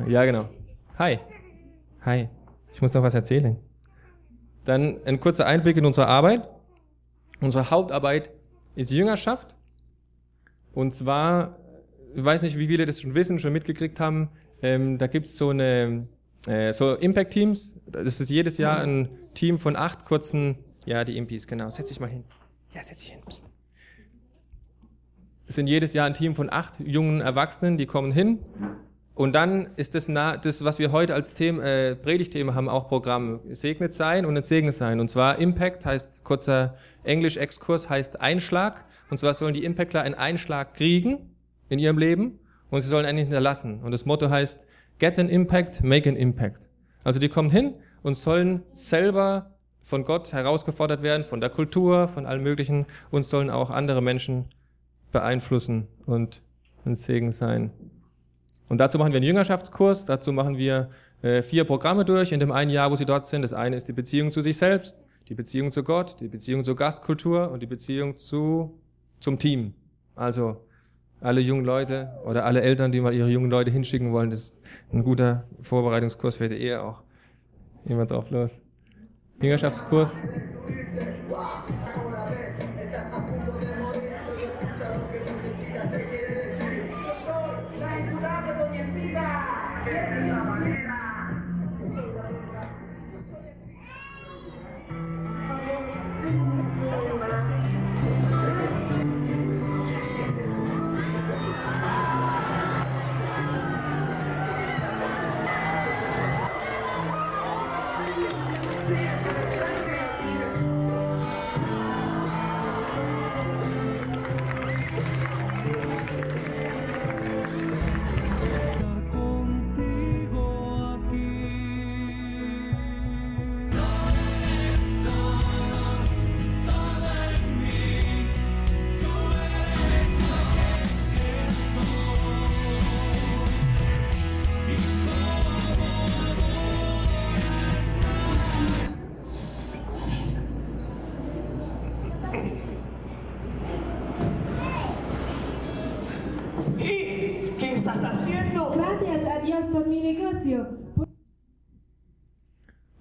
[0.09, 0.49] Ja, genau.
[0.97, 1.19] Hi.
[2.01, 2.29] Hi.
[2.73, 3.57] Ich muss noch was erzählen.
[4.65, 6.49] Dann ein kurzer Einblick in unsere Arbeit.
[7.41, 8.31] Unsere Hauptarbeit
[8.73, 9.55] ist Jüngerschaft.
[10.73, 11.59] Und zwar,
[12.15, 14.29] ich weiß nicht, wie viele das schon wissen, schon mitgekriegt haben,
[14.63, 16.07] ähm, da gibt's so eine
[16.47, 17.81] äh, so Impact-Teams.
[17.85, 20.57] Das ist jedes Jahr ein Team von acht kurzen,
[20.87, 21.69] ja, die Impis, genau.
[21.69, 22.23] Setz dich mal hin.
[22.73, 23.21] Ja, setz dich hin.
[23.27, 23.58] Psst.
[25.49, 28.37] Es sind jedes Jahr ein Team von acht jungen Erwachsenen, die kommen hin
[29.15, 32.87] Und dann ist das, na, das was wir heute als Thema, äh, Predigtthema haben, auch
[32.87, 33.39] Programm.
[33.49, 34.99] Segnet sein und entsegnet sein.
[34.99, 38.85] Und zwar Impact heißt, kurzer Englisch-Exkurs heißt Einschlag.
[39.09, 41.35] Und zwar sollen die Impactler einen Einschlag kriegen
[41.67, 42.37] in ihrem Leben
[42.69, 43.81] und sie sollen einen hinterlassen.
[43.81, 44.67] Und das Motto heißt,
[44.99, 46.69] get an impact, make an impact.
[47.03, 52.27] Also die kommen hin und sollen selber von Gott herausgefordert werden, von der Kultur, von
[52.27, 54.45] allem Möglichen und sollen auch andere Menschen
[55.11, 56.41] beeinflussen und
[56.85, 57.71] ein Segen sein.
[58.67, 60.89] Und dazu machen wir einen Jüngerschaftskurs, dazu machen wir
[61.21, 63.41] äh, vier Programme durch in dem einen Jahr, wo sie dort sind.
[63.41, 66.75] Das eine ist die Beziehung zu sich selbst, die Beziehung zu Gott, die Beziehung zur
[66.75, 68.79] Gastkultur und die Beziehung zu,
[69.19, 69.73] zum Team.
[70.15, 70.65] Also
[71.21, 74.61] alle jungen Leute oder alle Eltern, die mal ihre jungen Leute hinschicken wollen, das ist
[74.93, 77.01] ein guter Vorbereitungskurs für die Ehe auch.
[77.85, 78.61] Jemand drauf los.
[79.41, 80.11] Jüngerschaftskurs.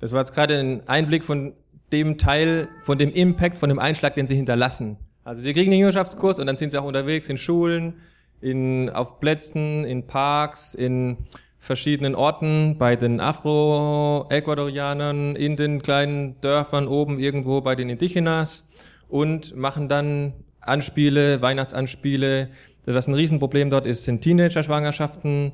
[0.08, 1.52] Das war jetzt gerade ein Einblick von
[1.92, 4.96] dem Teil, von dem Impact, von dem Einschlag, den sie hinterlassen.
[5.22, 8.00] Also sie kriegen den Jüngerschaftskurs und dann sind sie auch unterwegs in Schulen,
[8.40, 11.18] in, auf Plätzen, in Parks, in
[11.58, 18.66] verschiedenen Orten, bei den Afro-Ecuadorianern, in den kleinen Dörfern oben irgendwo bei den Indigenas
[19.08, 22.48] und machen dann Anspiele, Weihnachtsanspiele.
[22.86, 25.52] Was ein Riesenproblem dort ist, sind Teenager-Schwangerschaften,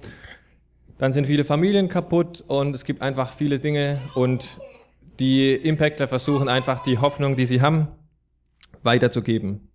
[1.05, 4.57] dann sind viele Familien kaputt und es gibt einfach viele Dinge und
[5.21, 7.89] die Impactor versuchen einfach die Hoffnung, die sie haben,
[8.83, 9.69] weiterzugeben.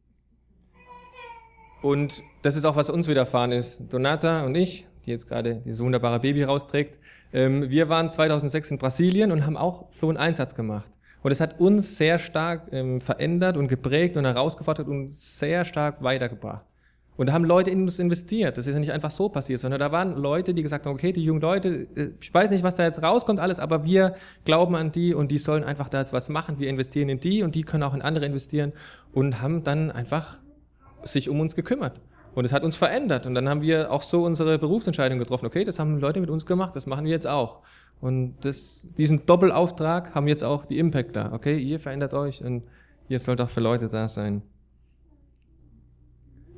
[1.83, 3.93] Und das ist auch, was uns widerfahren ist.
[3.93, 6.97] Donata und ich, die jetzt gerade dieses wunderbare Baby rausträgt,
[7.31, 10.91] ähm, wir waren 2006 in Brasilien und haben auch so einen Einsatz gemacht.
[11.21, 16.01] Und es hat uns sehr stark ähm, verändert und geprägt und herausgefordert und sehr stark
[16.01, 16.65] weitergebracht.
[17.19, 18.57] Und da haben Leute in uns investiert.
[18.57, 21.11] Das ist ja nicht einfach so passiert, sondern da waren Leute, die gesagt haben, okay,
[21.11, 24.73] die jungen Leute, äh, ich weiß nicht, was da jetzt rauskommt alles, aber wir glauben
[24.77, 26.59] an die und die sollen einfach da jetzt was machen.
[26.59, 28.71] Wir investieren in die und die können auch in andere investieren
[29.11, 30.39] und haben dann einfach
[31.03, 31.99] sich um uns gekümmert.
[32.35, 33.27] Und es hat uns verändert.
[33.27, 35.45] Und dann haben wir auch so unsere Berufsentscheidung getroffen.
[35.45, 37.59] Okay, das haben Leute mit uns gemacht, das machen wir jetzt auch.
[37.99, 41.33] Und das, diesen Doppelauftrag haben jetzt auch die Impacter.
[41.33, 42.63] Okay, ihr verändert euch und
[43.09, 44.41] ihr sollt auch für Leute da sein.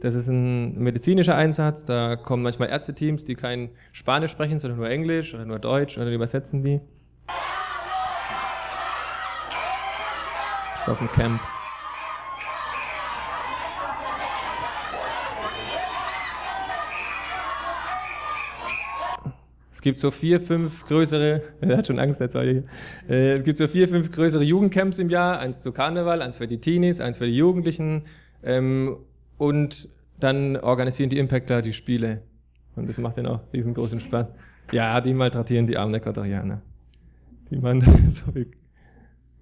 [0.02, 1.86] Das ist ein medizinischer Einsatz.
[1.86, 6.08] Da kommen manchmal Ärzteteams, die kein Spanisch sprechen, sondern nur Englisch oder nur Deutsch oder
[6.08, 6.82] die übersetzen die.
[10.74, 11.40] Das ist auf dem Camp.
[19.72, 22.64] Es gibt so vier, fünf größere, er hat schon Angst, der hier.
[23.08, 25.38] Äh, es gibt so vier, fünf größere Jugendcamps im Jahr.
[25.38, 28.06] Eins zu Karneval, eins für die Teenies, eins für die Jugendlichen.
[29.42, 32.22] Und dann organisieren die Impactler die Spiele.
[32.76, 34.32] Und das macht denen auch riesengroßen Spaß.
[34.72, 36.62] Ja, die malträtieren die armen Ecuadorianer.
[37.50, 38.32] Die machen so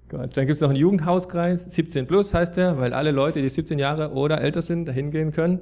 [0.07, 0.38] Gott.
[0.38, 4.13] Dann gibt's noch einen Jugendhauskreis, 17 plus heißt der, weil alle Leute, die 17 Jahre
[4.13, 5.59] oder älter sind, da hingehen können.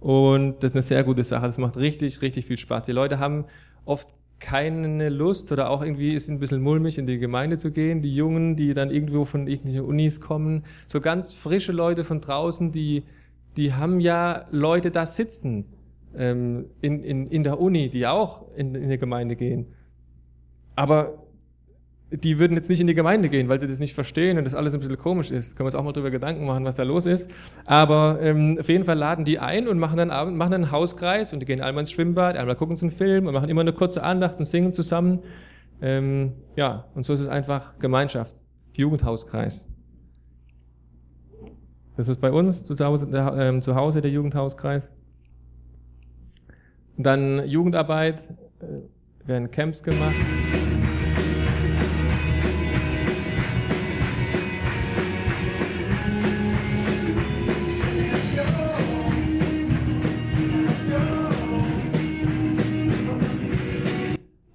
[0.00, 1.46] Und das ist eine sehr gute Sache.
[1.46, 2.82] Das macht richtig, richtig viel Spaß.
[2.82, 3.44] Die Leute haben
[3.84, 4.08] oft
[4.40, 8.02] keine Lust oder auch irgendwie ist ein bisschen mulmig, in die Gemeinde zu gehen.
[8.02, 12.72] Die Jungen, die dann irgendwo von irgendwelchen Unis kommen, so ganz frische Leute von draußen,
[12.72, 13.04] die
[13.60, 15.66] die haben ja Leute da sitzen
[16.16, 19.66] ähm, in, in, in der Uni, die auch in, in der Gemeinde gehen.
[20.76, 21.18] Aber
[22.10, 24.54] die würden jetzt nicht in die Gemeinde gehen, weil sie das nicht verstehen und das
[24.54, 25.56] alles ein bisschen komisch ist.
[25.56, 27.30] Können wir uns auch mal drüber Gedanken machen, was da los ist.
[27.66, 31.34] Aber ähm, auf jeden Fall laden die ein und machen dann Abend, machen einen Hauskreis
[31.34, 33.74] und die gehen einmal ins Schwimmbad, einmal gucken sie einen Film und machen immer eine
[33.74, 35.20] kurze Andacht und singen zusammen.
[35.82, 38.36] Ähm, ja, und so ist es einfach Gemeinschaft,
[38.72, 39.68] Jugendhauskreis.
[42.00, 44.90] Das ist bei uns zu Hause, äh, zu Hause der Jugendhauskreis.
[46.96, 50.14] Dann Jugendarbeit äh, werden Camps gemacht.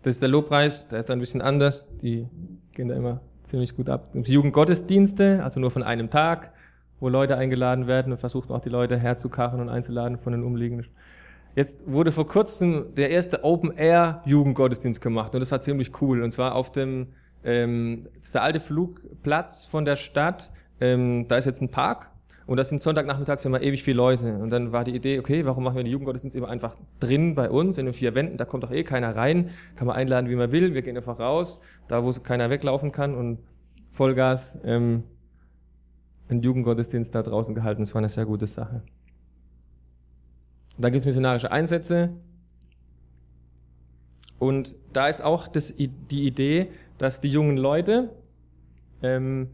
[0.01, 1.95] Das ist der Lobpreis, der ist ein bisschen anders.
[1.97, 2.27] Die
[2.73, 4.09] gehen da immer ziemlich gut ab.
[4.15, 6.54] Die Jugendgottesdienste, also nur von einem Tag,
[6.99, 10.87] wo Leute eingeladen werden und versucht auch die Leute herzukachen und einzuladen von den umliegenden.
[11.55, 16.21] Jetzt wurde vor kurzem der erste Open Air Jugendgottesdienst gemacht und das war ziemlich cool.
[16.21, 17.07] Und zwar auf dem,
[17.43, 20.51] ähm, das ist der alte Flugplatz von der Stadt.
[20.81, 22.11] Ähm, da ist jetzt ein Park
[22.45, 24.37] und das sind Sonntagnachmittags immer ewig viele Leute.
[24.37, 27.49] Und dann war die Idee, okay, warum machen wir den Jugendgottesdienst immer einfach drin bei
[27.49, 28.37] uns in den vier Wänden?
[28.37, 30.73] Da kommt doch eh keiner rein, kann man einladen, wie man will.
[30.73, 33.39] Wir gehen einfach raus, da wo keiner weglaufen kann und
[33.89, 35.03] Vollgas ähm,
[36.27, 37.81] einen Jugendgottesdienst da draußen gehalten.
[37.81, 38.81] Das war eine sehr gute Sache.
[40.77, 42.09] Da gibt es missionarische Einsätze.
[44.39, 48.09] Und da ist auch das, die Idee, dass die jungen Leute
[49.01, 49.49] ähm,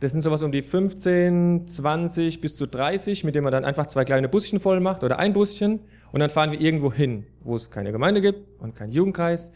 [0.00, 3.86] das sind sowas um die 15, 20 bis zu 30, mit denen man dann einfach
[3.86, 7.54] zwei kleine Buschen voll macht oder ein Buschen und dann fahren wir irgendwo hin, wo
[7.54, 9.52] es keine Gemeinde gibt und keinen Jugendkreis,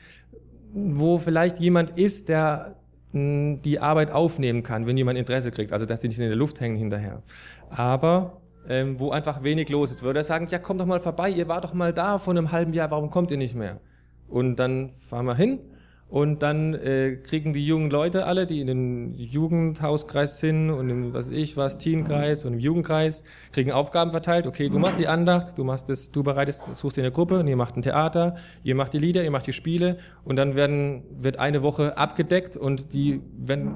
[0.75, 2.77] wo vielleicht jemand ist, der
[3.15, 6.61] die Arbeit aufnehmen kann, wenn jemand Interesse kriegt, also dass die nicht in der Luft
[6.61, 7.23] hängen hinterher.
[7.71, 11.31] Aber ähm, wo einfach wenig los ist, würde er sagen, ja, kommt doch mal vorbei,
[11.31, 13.81] ihr wart doch mal da vor einem halben Jahr, warum kommt ihr nicht mehr?
[14.27, 15.61] Und dann fahren wir hin
[16.09, 21.13] und dann äh, kriegen die jungen Leute alle, die in den Jugendhauskreis sind und im,
[21.15, 24.47] was ich was, Teenkreis und im Jugendkreis, kriegen Aufgaben verteilt.
[24.47, 27.49] Okay, du machst die Andacht, du machst das, du bereitest, suchst dir eine Gruppe und
[27.49, 31.03] ihr macht ein Theater, ihr macht die Lieder, ihr macht die Spiele und dann werden,
[31.21, 33.75] wird eine Woche abgedeckt und die werden,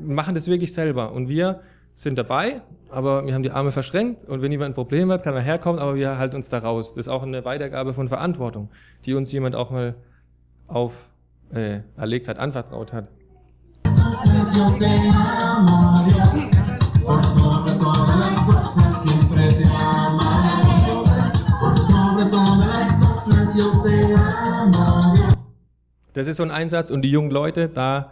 [0.00, 1.12] machen das wirklich selber.
[1.12, 1.60] Und wir
[1.94, 5.34] sind dabei, aber wir haben die Arme verschränkt und wenn jemand ein Problem hat, kann
[5.34, 6.94] er herkommen, aber wir halten uns da raus.
[6.94, 8.70] Das ist auch eine Weitergabe von Verantwortung,
[9.04, 9.94] die uns jemand auch mal
[10.66, 11.10] auf
[11.52, 13.10] äh, erlegt hat, anvertraut hat.
[26.12, 28.10] Das ist so ein Einsatz und die jungen Leute, da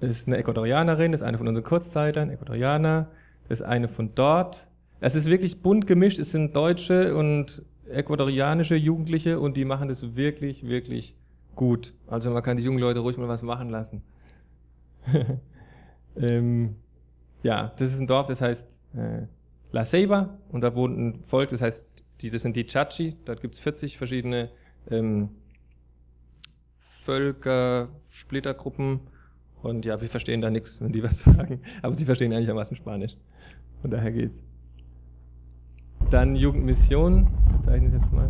[0.00, 3.08] ist eine Ecuadorianerin, das ist eine von unseren Kurzzeitlern, Ecuadorianer,
[3.48, 4.66] das ist eine von dort.
[5.00, 10.14] Es ist wirklich bunt gemischt, es sind deutsche und ecuadorianische Jugendliche und die machen das
[10.14, 11.16] wirklich, wirklich
[11.54, 11.94] gut.
[12.06, 14.02] Also man kann die jungen Leute ruhig mal was machen lassen.
[16.16, 16.76] ähm,
[17.42, 19.26] ja, das ist ein Dorf, das heißt äh,
[19.72, 21.86] La Ceiba und da wohnt ein Volk, das heißt,
[22.20, 23.16] die, das sind die Chachi.
[23.24, 24.50] Dort gibt's 40 verschiedene
[24.90, 25.30] ähm,
[26.78, 29.00] Völker, Splittergruppen
[29.62, 32.56] und ja, wir verstehen da nichts, wenn die was sagen, aber sie verstehen eigentlich am
[32.56, 33.16] meisten Spanisch.
[33.80, 34.44] Von daher geht's.
[36.10, 37.28] Dann Jugendmission,
[37.64, 38.28] zeichne ich jetzt mal.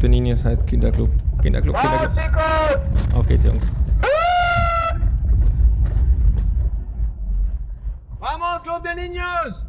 [0.00, 1.10] Club de Niños heißt Kinderclub.
[1.42, 3.14] Kinderclub, Kinderclub.
[3.14, 3.70] Auf geht's, Jungs.
[8.18, 9.66] Vamos, Club de Niños!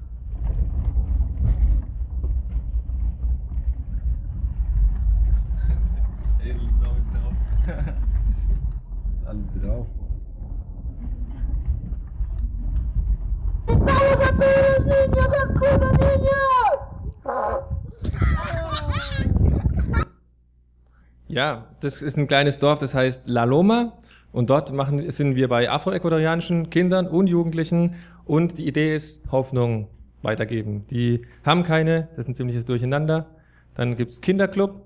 [9.12, 9.88] ist alles drauf.
[13.67, 16.41] ¡Estamos a todos los niños, al Club de Niños!
[21.32, 23.94] Ja, das ist ein kleines Dorf, das heißt La Loma.
[24.34, 27.96] Und dort machen, sind wir bei afroecuadorianischen Kindern und Jugendlichen.
[28.26, 29.88] Und die Idee ist Hoffnung
[30.24, 30.86] weitergeben.
[30.88, 33.28] Die haben keine, das ist ein ziemliches Durcheinander.
[33.76, 34.86] Dann gibt's Kinderclub.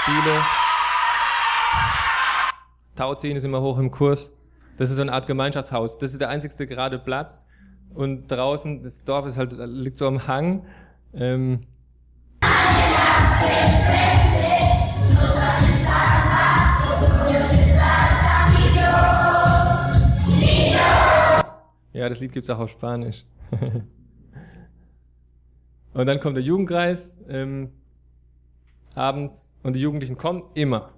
[0.00, 0.40] Spiele.
[2.96, 4.32] Tauziehen ist immer hoch im Kurs.
[4.78, 5.98] Das ist so eine Art Gemeinschaftshaus.
[5.98, 7.46] Das ist der einzigste gerade Platz.
[7.92, 10.64] Und draußen, das Dorf ist halt, liegt so am Hang.
[11.12, 11.66] Ähm,
[22.04, 23.24] ja, das Lied gibt's auch auf Spanisch.
[25.94, 27.70] und dann kommt der Jugendkreis ähm,
[28.94, 30.90] abends und die Jugendlichen kommen immer.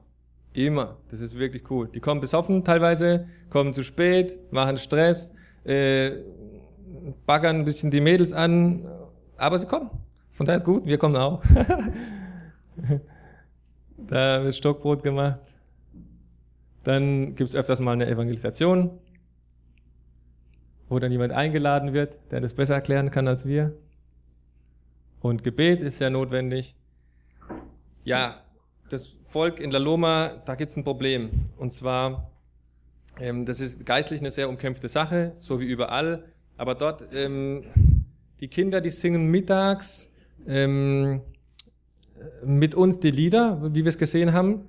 [0.52, 0.96] Immer.
[1.08, 1.88] Das ist wirklich cool.
[1.88, 5.32] Die kommen besoffen teilweise, kommen zu spät, machen Stress,
[5.64, 6.22] äh,
[7.24, 8.88] baggern ein bisschen die Mädels an,
[9.36, 9.90] aber sie kommen.
[10.32, 11.40] Von daher ist gut, wir kommen auch.
[13.96, 15.40] da wird Stockbrot gemacht.
[16.84, 18.98] Dann gibt es öfters mal eine Evangelisation,
[20.88, 23.74] wo dann jemand eingeladen wird, der das besser erklären kann als wir.
[25.20, 26.76] Und Gebet ist ja notwendig.
[28.04, 28.42] Ja,
[28.88, 31.50] das Volk in La Loma, da gibt es ein Problem.
[31.56, 32.30] Und zwar,
[33.18, 36.24] ähm, das ist geistlich eine sehr umkämpfte Sache, so wie überall.
[36.56, 37.64] Aber dort, ähm,
[38.40, 40.14] die Kinder, die singen mittags
[40.46, 41.22] ähm,
[42.44, 44.62] mit uns die Lieder, wie wir es gesehen haben.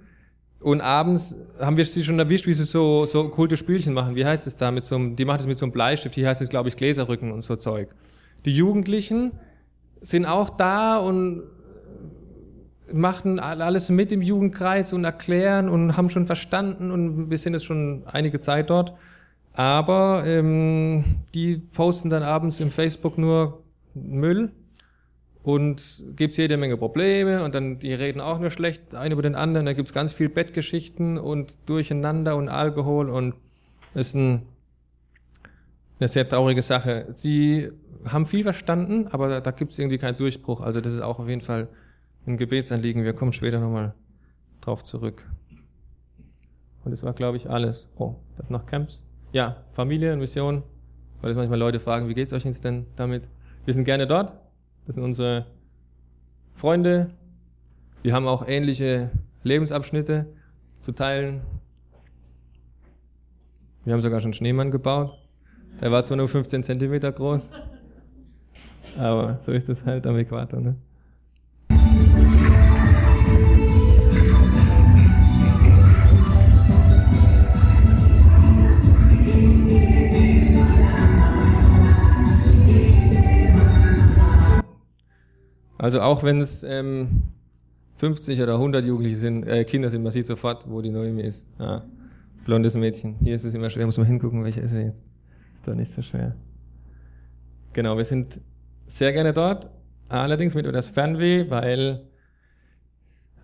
[0.59, 4.15] Und abends haben wir sie schon erwischt, wie sie so, so okkulte Spielchen machen.
[4.15, 4.71] Wie heißt es da?
[4.71, 6.75] Mit so einem, die machen das mit so einem Bleistift, hier heißt es, glaube ich,
[6.75, 7.89] Gläserrücken und so Zeug.
[8.45, 9.33] Die Jugendlichen
[10.01, 11.43] sind auch da und
[12.91, 17.65] machen alles mit im Jugendkreis und erklären und haben schon verstanden und wir sind jetzt
[17.65, 18.93] schon einige Zeit dort.
[19.53, 24.51] Aber ähm, die posten dann abends im Facebook nur Müll
[25.47, 29.33] und gibt jede Menge Probleme und dann die reden auch nur schlecht ein über den
[29.33, 29.65] anderen.
[29.65, 33.33] Da gibt's ganz viel Bettgeschichten und Durcheinander und Alkohol und
[33.93, 34.41] ist ein,
[36.01, 37.05] eine sehr traurige Sache.
[37.15, 37.71] Sie
[38.03, 40.59] haben viel verstanden, aber da, da gibt's irgendwie keinen Durchbruch.
[40.59, 41.69] Also das ist auch auf jeden Fall
[42.25, 43.05] ein Gebetsanliegen.
[43.05, 43.93] Wir kommen später nochmal
[44.59, 45.31] drauf zurück.
[46.83, 47.89] Und das war, glaube ich, alles.
[47.95, 49.05] Oh, das noch Camps?
[49.31, 50.63] Ja, Familie und Mission.
[51.21, 53.29] Weil es manchmal Leute fragen, wie geht's euch jetzt denn damit?
[53.63, 54.33] Wir sind gerne dort.
[54.87, 55.45] Das sind unsere
[56.53, 57.09] Freunde.
[58.03, 59.11] Wir haben auch ähnliche
[59.43, 60.27] Lebensabschnitte
[60.79, 61.41] zu teilen.
[63.83, 65.13] Wir haben sogar schon Schneemann gebaut.
[65.81, 67.51] Der war zwar nur 15 Zentimeter groß,
[68.97, 70.61] aber so ist das halt am Äquator.
[70.61, 70.77] Ne?
[85.77, 87.23] Also auch wenn es ähm,
[87.95, 91.47] 50 oder 100 Jugendliche sind, äh, Kinder sind, man sieht sofort, wo die Noemi ist.
[91.59, 91.83] Ah,
[92.45, 93.15] blondes Mädchen.
[93.21, 95.05] Hier ist es immer schwer, muss man hingucken, welche ist sie jetzt.
[95.53, 96.35] Ist doch nicht so schwer.
[97.73, 98.39] Genau, wir sind
[98.87, 99.69] sehr gerne dort,
[100.09, 102.07] allerdings mit etwas Fernweh, weil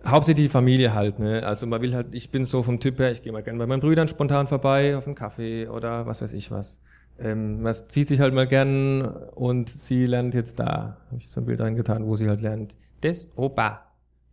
[0.04, 1.44] hauptsächlich die Familie halt, ne?
[1.44, 3.66] Also man will halt, ich bin so vom Typ her, ich gehe mal gerne bei
[3.66, 6.80] meinen Brüdern spontan vorbei auf einen Kaffee oder was weiß ich was.
[7.18, 11.40] Ähm, man zieht sich halt mal gern und sie lernt jetzt da, habe ich so
[11.40, 13.82] ein Bild reingetan, wo sie halt lernt, des Opa,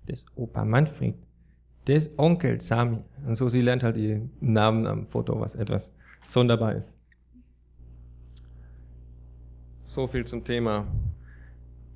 [0.07, 1.15] des Opa Manfred,
[1.87, 3.03] des Onkel Sami.
[3.25, 5.93] Und so, sie lernt halt ihren Namen am Foto, was etwas
[6.25, 6.95] sonderbar ist.
[9.83, 10.87] So viel zum Thema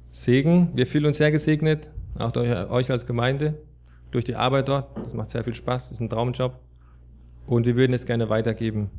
[0.09, 0.69] Segen.
[0.75, 3.57] Wir fühlen uns sehr gesegnet, auch durch euch als Gemeinde,
[4.11, 4.95] durch die Arbeit dort.
[4.97, 6.59] Das macht sehr viel Spaß, das ist ein Traumjob.
[7.47, 8.89] Und wir würden es gerne weitergeben.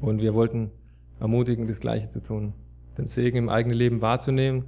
[0.00, 0.70] Und wir wollten
[1.22, 2.52] ermutigen, das Gleiche zu tun.
[2.98, 4.64] Den Segen im eigenen Leben wahrzunehmen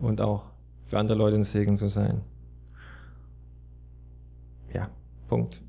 [0.00, 0.50] und auch
[0.84, 2.22] für andere Leute ein Segen zu sein.
[4.74, 4.90] Ja,
[5.28, 5.62] Punkt.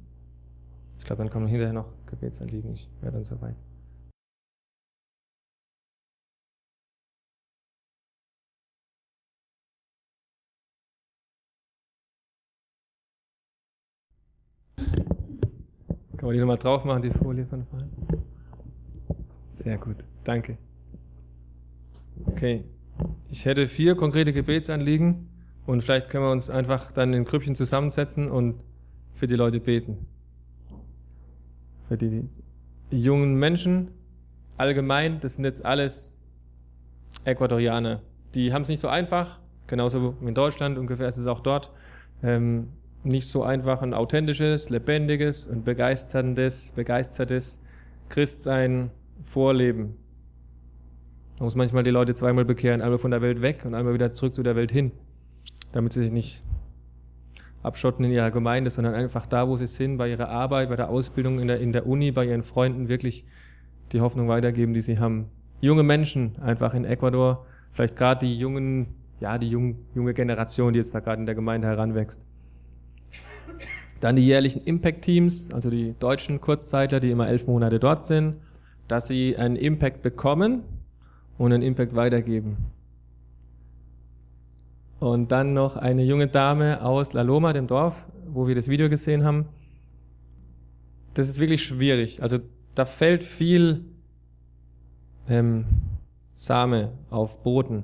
[0.97, 2.73] Ich glaube, dann kommen hinterher noch Gebetsanliegen.
[2.73, 3.55] Ich wäre dann soweit.
[16.17, 17.91] Kann man die nochmal drauf machen, die Folie von vorhin?
[19.57, 20.59] Sehr gut, danke.
[22.27, 22.63] Okay,
[23.27, 25.29] ich hätte vier konkrete Gebetsanliegen
[25.65, 28.61] und vielleicht können wir uns einfach dann in Grüppchen zusammensetzen und
[29.15, 30.05] für die Leute beten.
[31.87, 32.29] Für die
[32.91, 33.89] jungen Menschen
[34.57, 36.23] allgemein, das sind jetzt alles
[37.25, 38.03] Äquatorianer.
[38.35, 41.71] Die haben es nicht so einfach, genauso wie in Deutschland, ungefähr ist es auch dort.
[42.21, 42.67] Ähm,
[43.03, 47.63] nicht so einfach ein authentisches, lebendiges und begeisterndes, begeistertes
[48.09, 48.91] Christsein
[49.23, 49.95] vorleben.
[51.39, 54.11] Man muss manchmal die Leute zweimal bekehren, einmal von der Welt weg und einmal wieder
[54.11, 54.91] zurück zu der Welt hin,
[55.71, 56.43] damit sie sich nicht
[57.61, 60.89] abschotten in ihrer Gemeinde, sondern einfach da, wo sie sind, bei ihrer Arbeit, bei der
[60.89, 63.23] Ausbildung in der, in der Uni, bei ihren Freunden wirklich
[63.91, 65.29] die Hoffnung weitergeben, die sie haben.
[65.61, 68.87] Junge Menschen einfach in Ecuador, vielleicht gerade die jungen,
[69.19, 72.25] ja, die jung, junge Generation, die jetzt da gerade in der Gemeinde heranwächst.
[73.99, 78.37] Dann die jährlichen Impact-Teams, also die deutschen Kurzzeitler, die immer elf Monate dort sind
[78.87, 80.63] dass sie einen Impact bekommen
[81.37, 82.57] und einen Impact weitergeben.
[84.99, 88.89] Und dann noch eine junge Dame aus La Loma, dem Dorf, wo wir das Video
[88.89, 89.45] gesehen haben.
[91.13, 92.23] Das ist wirklich schwierig.
[92.23, 92.39] Also
[92.73, 93.85] da fällt viel
[95.29, 95.65] ähm,
[96.33, 97.83] Same auf Boden.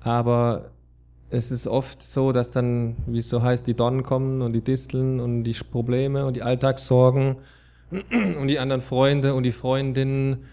[0.00, 0.70] Aber
[1.30, 4.60] es ist oft so, dass dann, wie es so heißt, die Donnen kommen und die
[4.60, 7.36] Disteln und die Probleme und die Alltagssorgen
[8.40, 10.44] und die anderen Freunde und die Freundinnen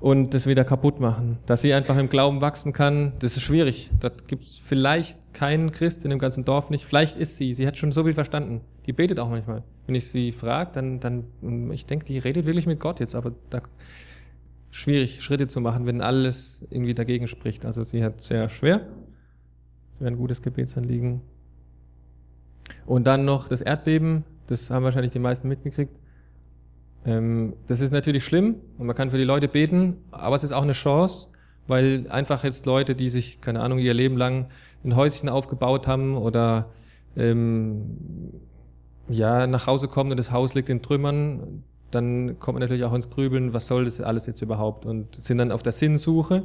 [0.00, 1.38] und das wieder kaputt machen.
[1.46, 3.90] Dass sie einfach im Glauben wachsen kann, das ist schwierig.
[4.00, 6.84] Da gibt es vielleicht keinen Christ in dem ganzen Dorf nicht.
[6.84, 8.60] Vielleicht ist sie, sie hat schon so viel verstanden.
[8.86, 9.62] Die betet auch manchmal.
[9.86, 11.24] Wenn ich sie frage, dann, dann,
[11.72, 13.62] ich denke, die redet wirklich mit Gott jetzt, aber da
[14.70, 17.64] schwierig, Schritte zu machen, wenn alles irgendwie dagegen spricht.
[17.64, 18.86] Also sie hat sehr schwer.
[19.90, 21.22] Das wäre ein gutes Gebetsanliegen.
[22.84, 25.98] Und dann noch das Erdbeben, das haben wahrscheinlich die meisten mitgekriegt.
[27.06, 30.52] Ähm, das ist natürlich schlimm und man kann für die Leute beten, aber es ist
[30.52, 31.28] auch eine Chance,
[31.68, 34.46] weil einfach jetzt Leute, die sich, keine Ahnung, ihr Leben lang
[34.84, 36.66] ein Häuschen aufgebaut haben oder
[37.16, 38.32] ähm,
[39.08, 42.92] ja, nach Hause kommen und das Haus liegt in Trümmern, dann kommt man natürlich auch
[42.92, 44.84] ins Grübeln, was soll das alles jetzt überhaupt?
[44.84, 46.42] Und sind dann auf der Sinnsuche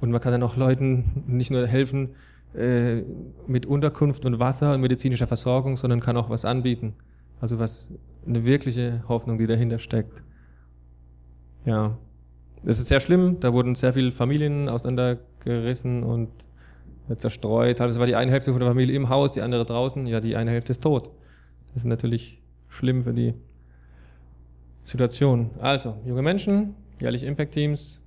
[0.00, 2.10] und man kann dann auch Leuten nicht nur helfen
[2.54, 3.02] äh,
[3.46, 6.92] mit Unterkunft und Wasser und medizinischer Versorgung, sondern kann auch was anbieten.
[7.40, 7.94] Also was
[8.26, 10.22] eine wirkliche Hoffnung, die dahinter steckt.
[11.64, 11.98] Ja,
[12.64, 13.40] das ist sehr schlimm.
[13.40, 16.30] Da wurden sehr viele Familien auseinandergerissen und
[17.16, 17.80] zerstreut.
[17.80, 20.06] Das war die eine Hälfte von der Familie im Haus, die andere draußen.
[20.06, 21.10] Ja, die eine Hälfte ist tot.
[21.68, 23.34] Das ist natürlich schlimm für die
[24.84, 25.50] Situation.
[25.60, 28.04] Also, junge Menschen, jährlich Impact Teams,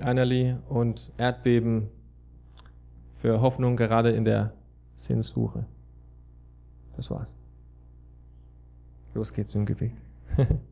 [0.00, 1.88] Einerli und Erdbeben
[3.14, 4.52] für Hoffnung gerade in der
[4.94, 5.66] Sinnsuche.
[6.96, 7.34] Das war's.
[9.18, 9.90] Los geht's im Gebet.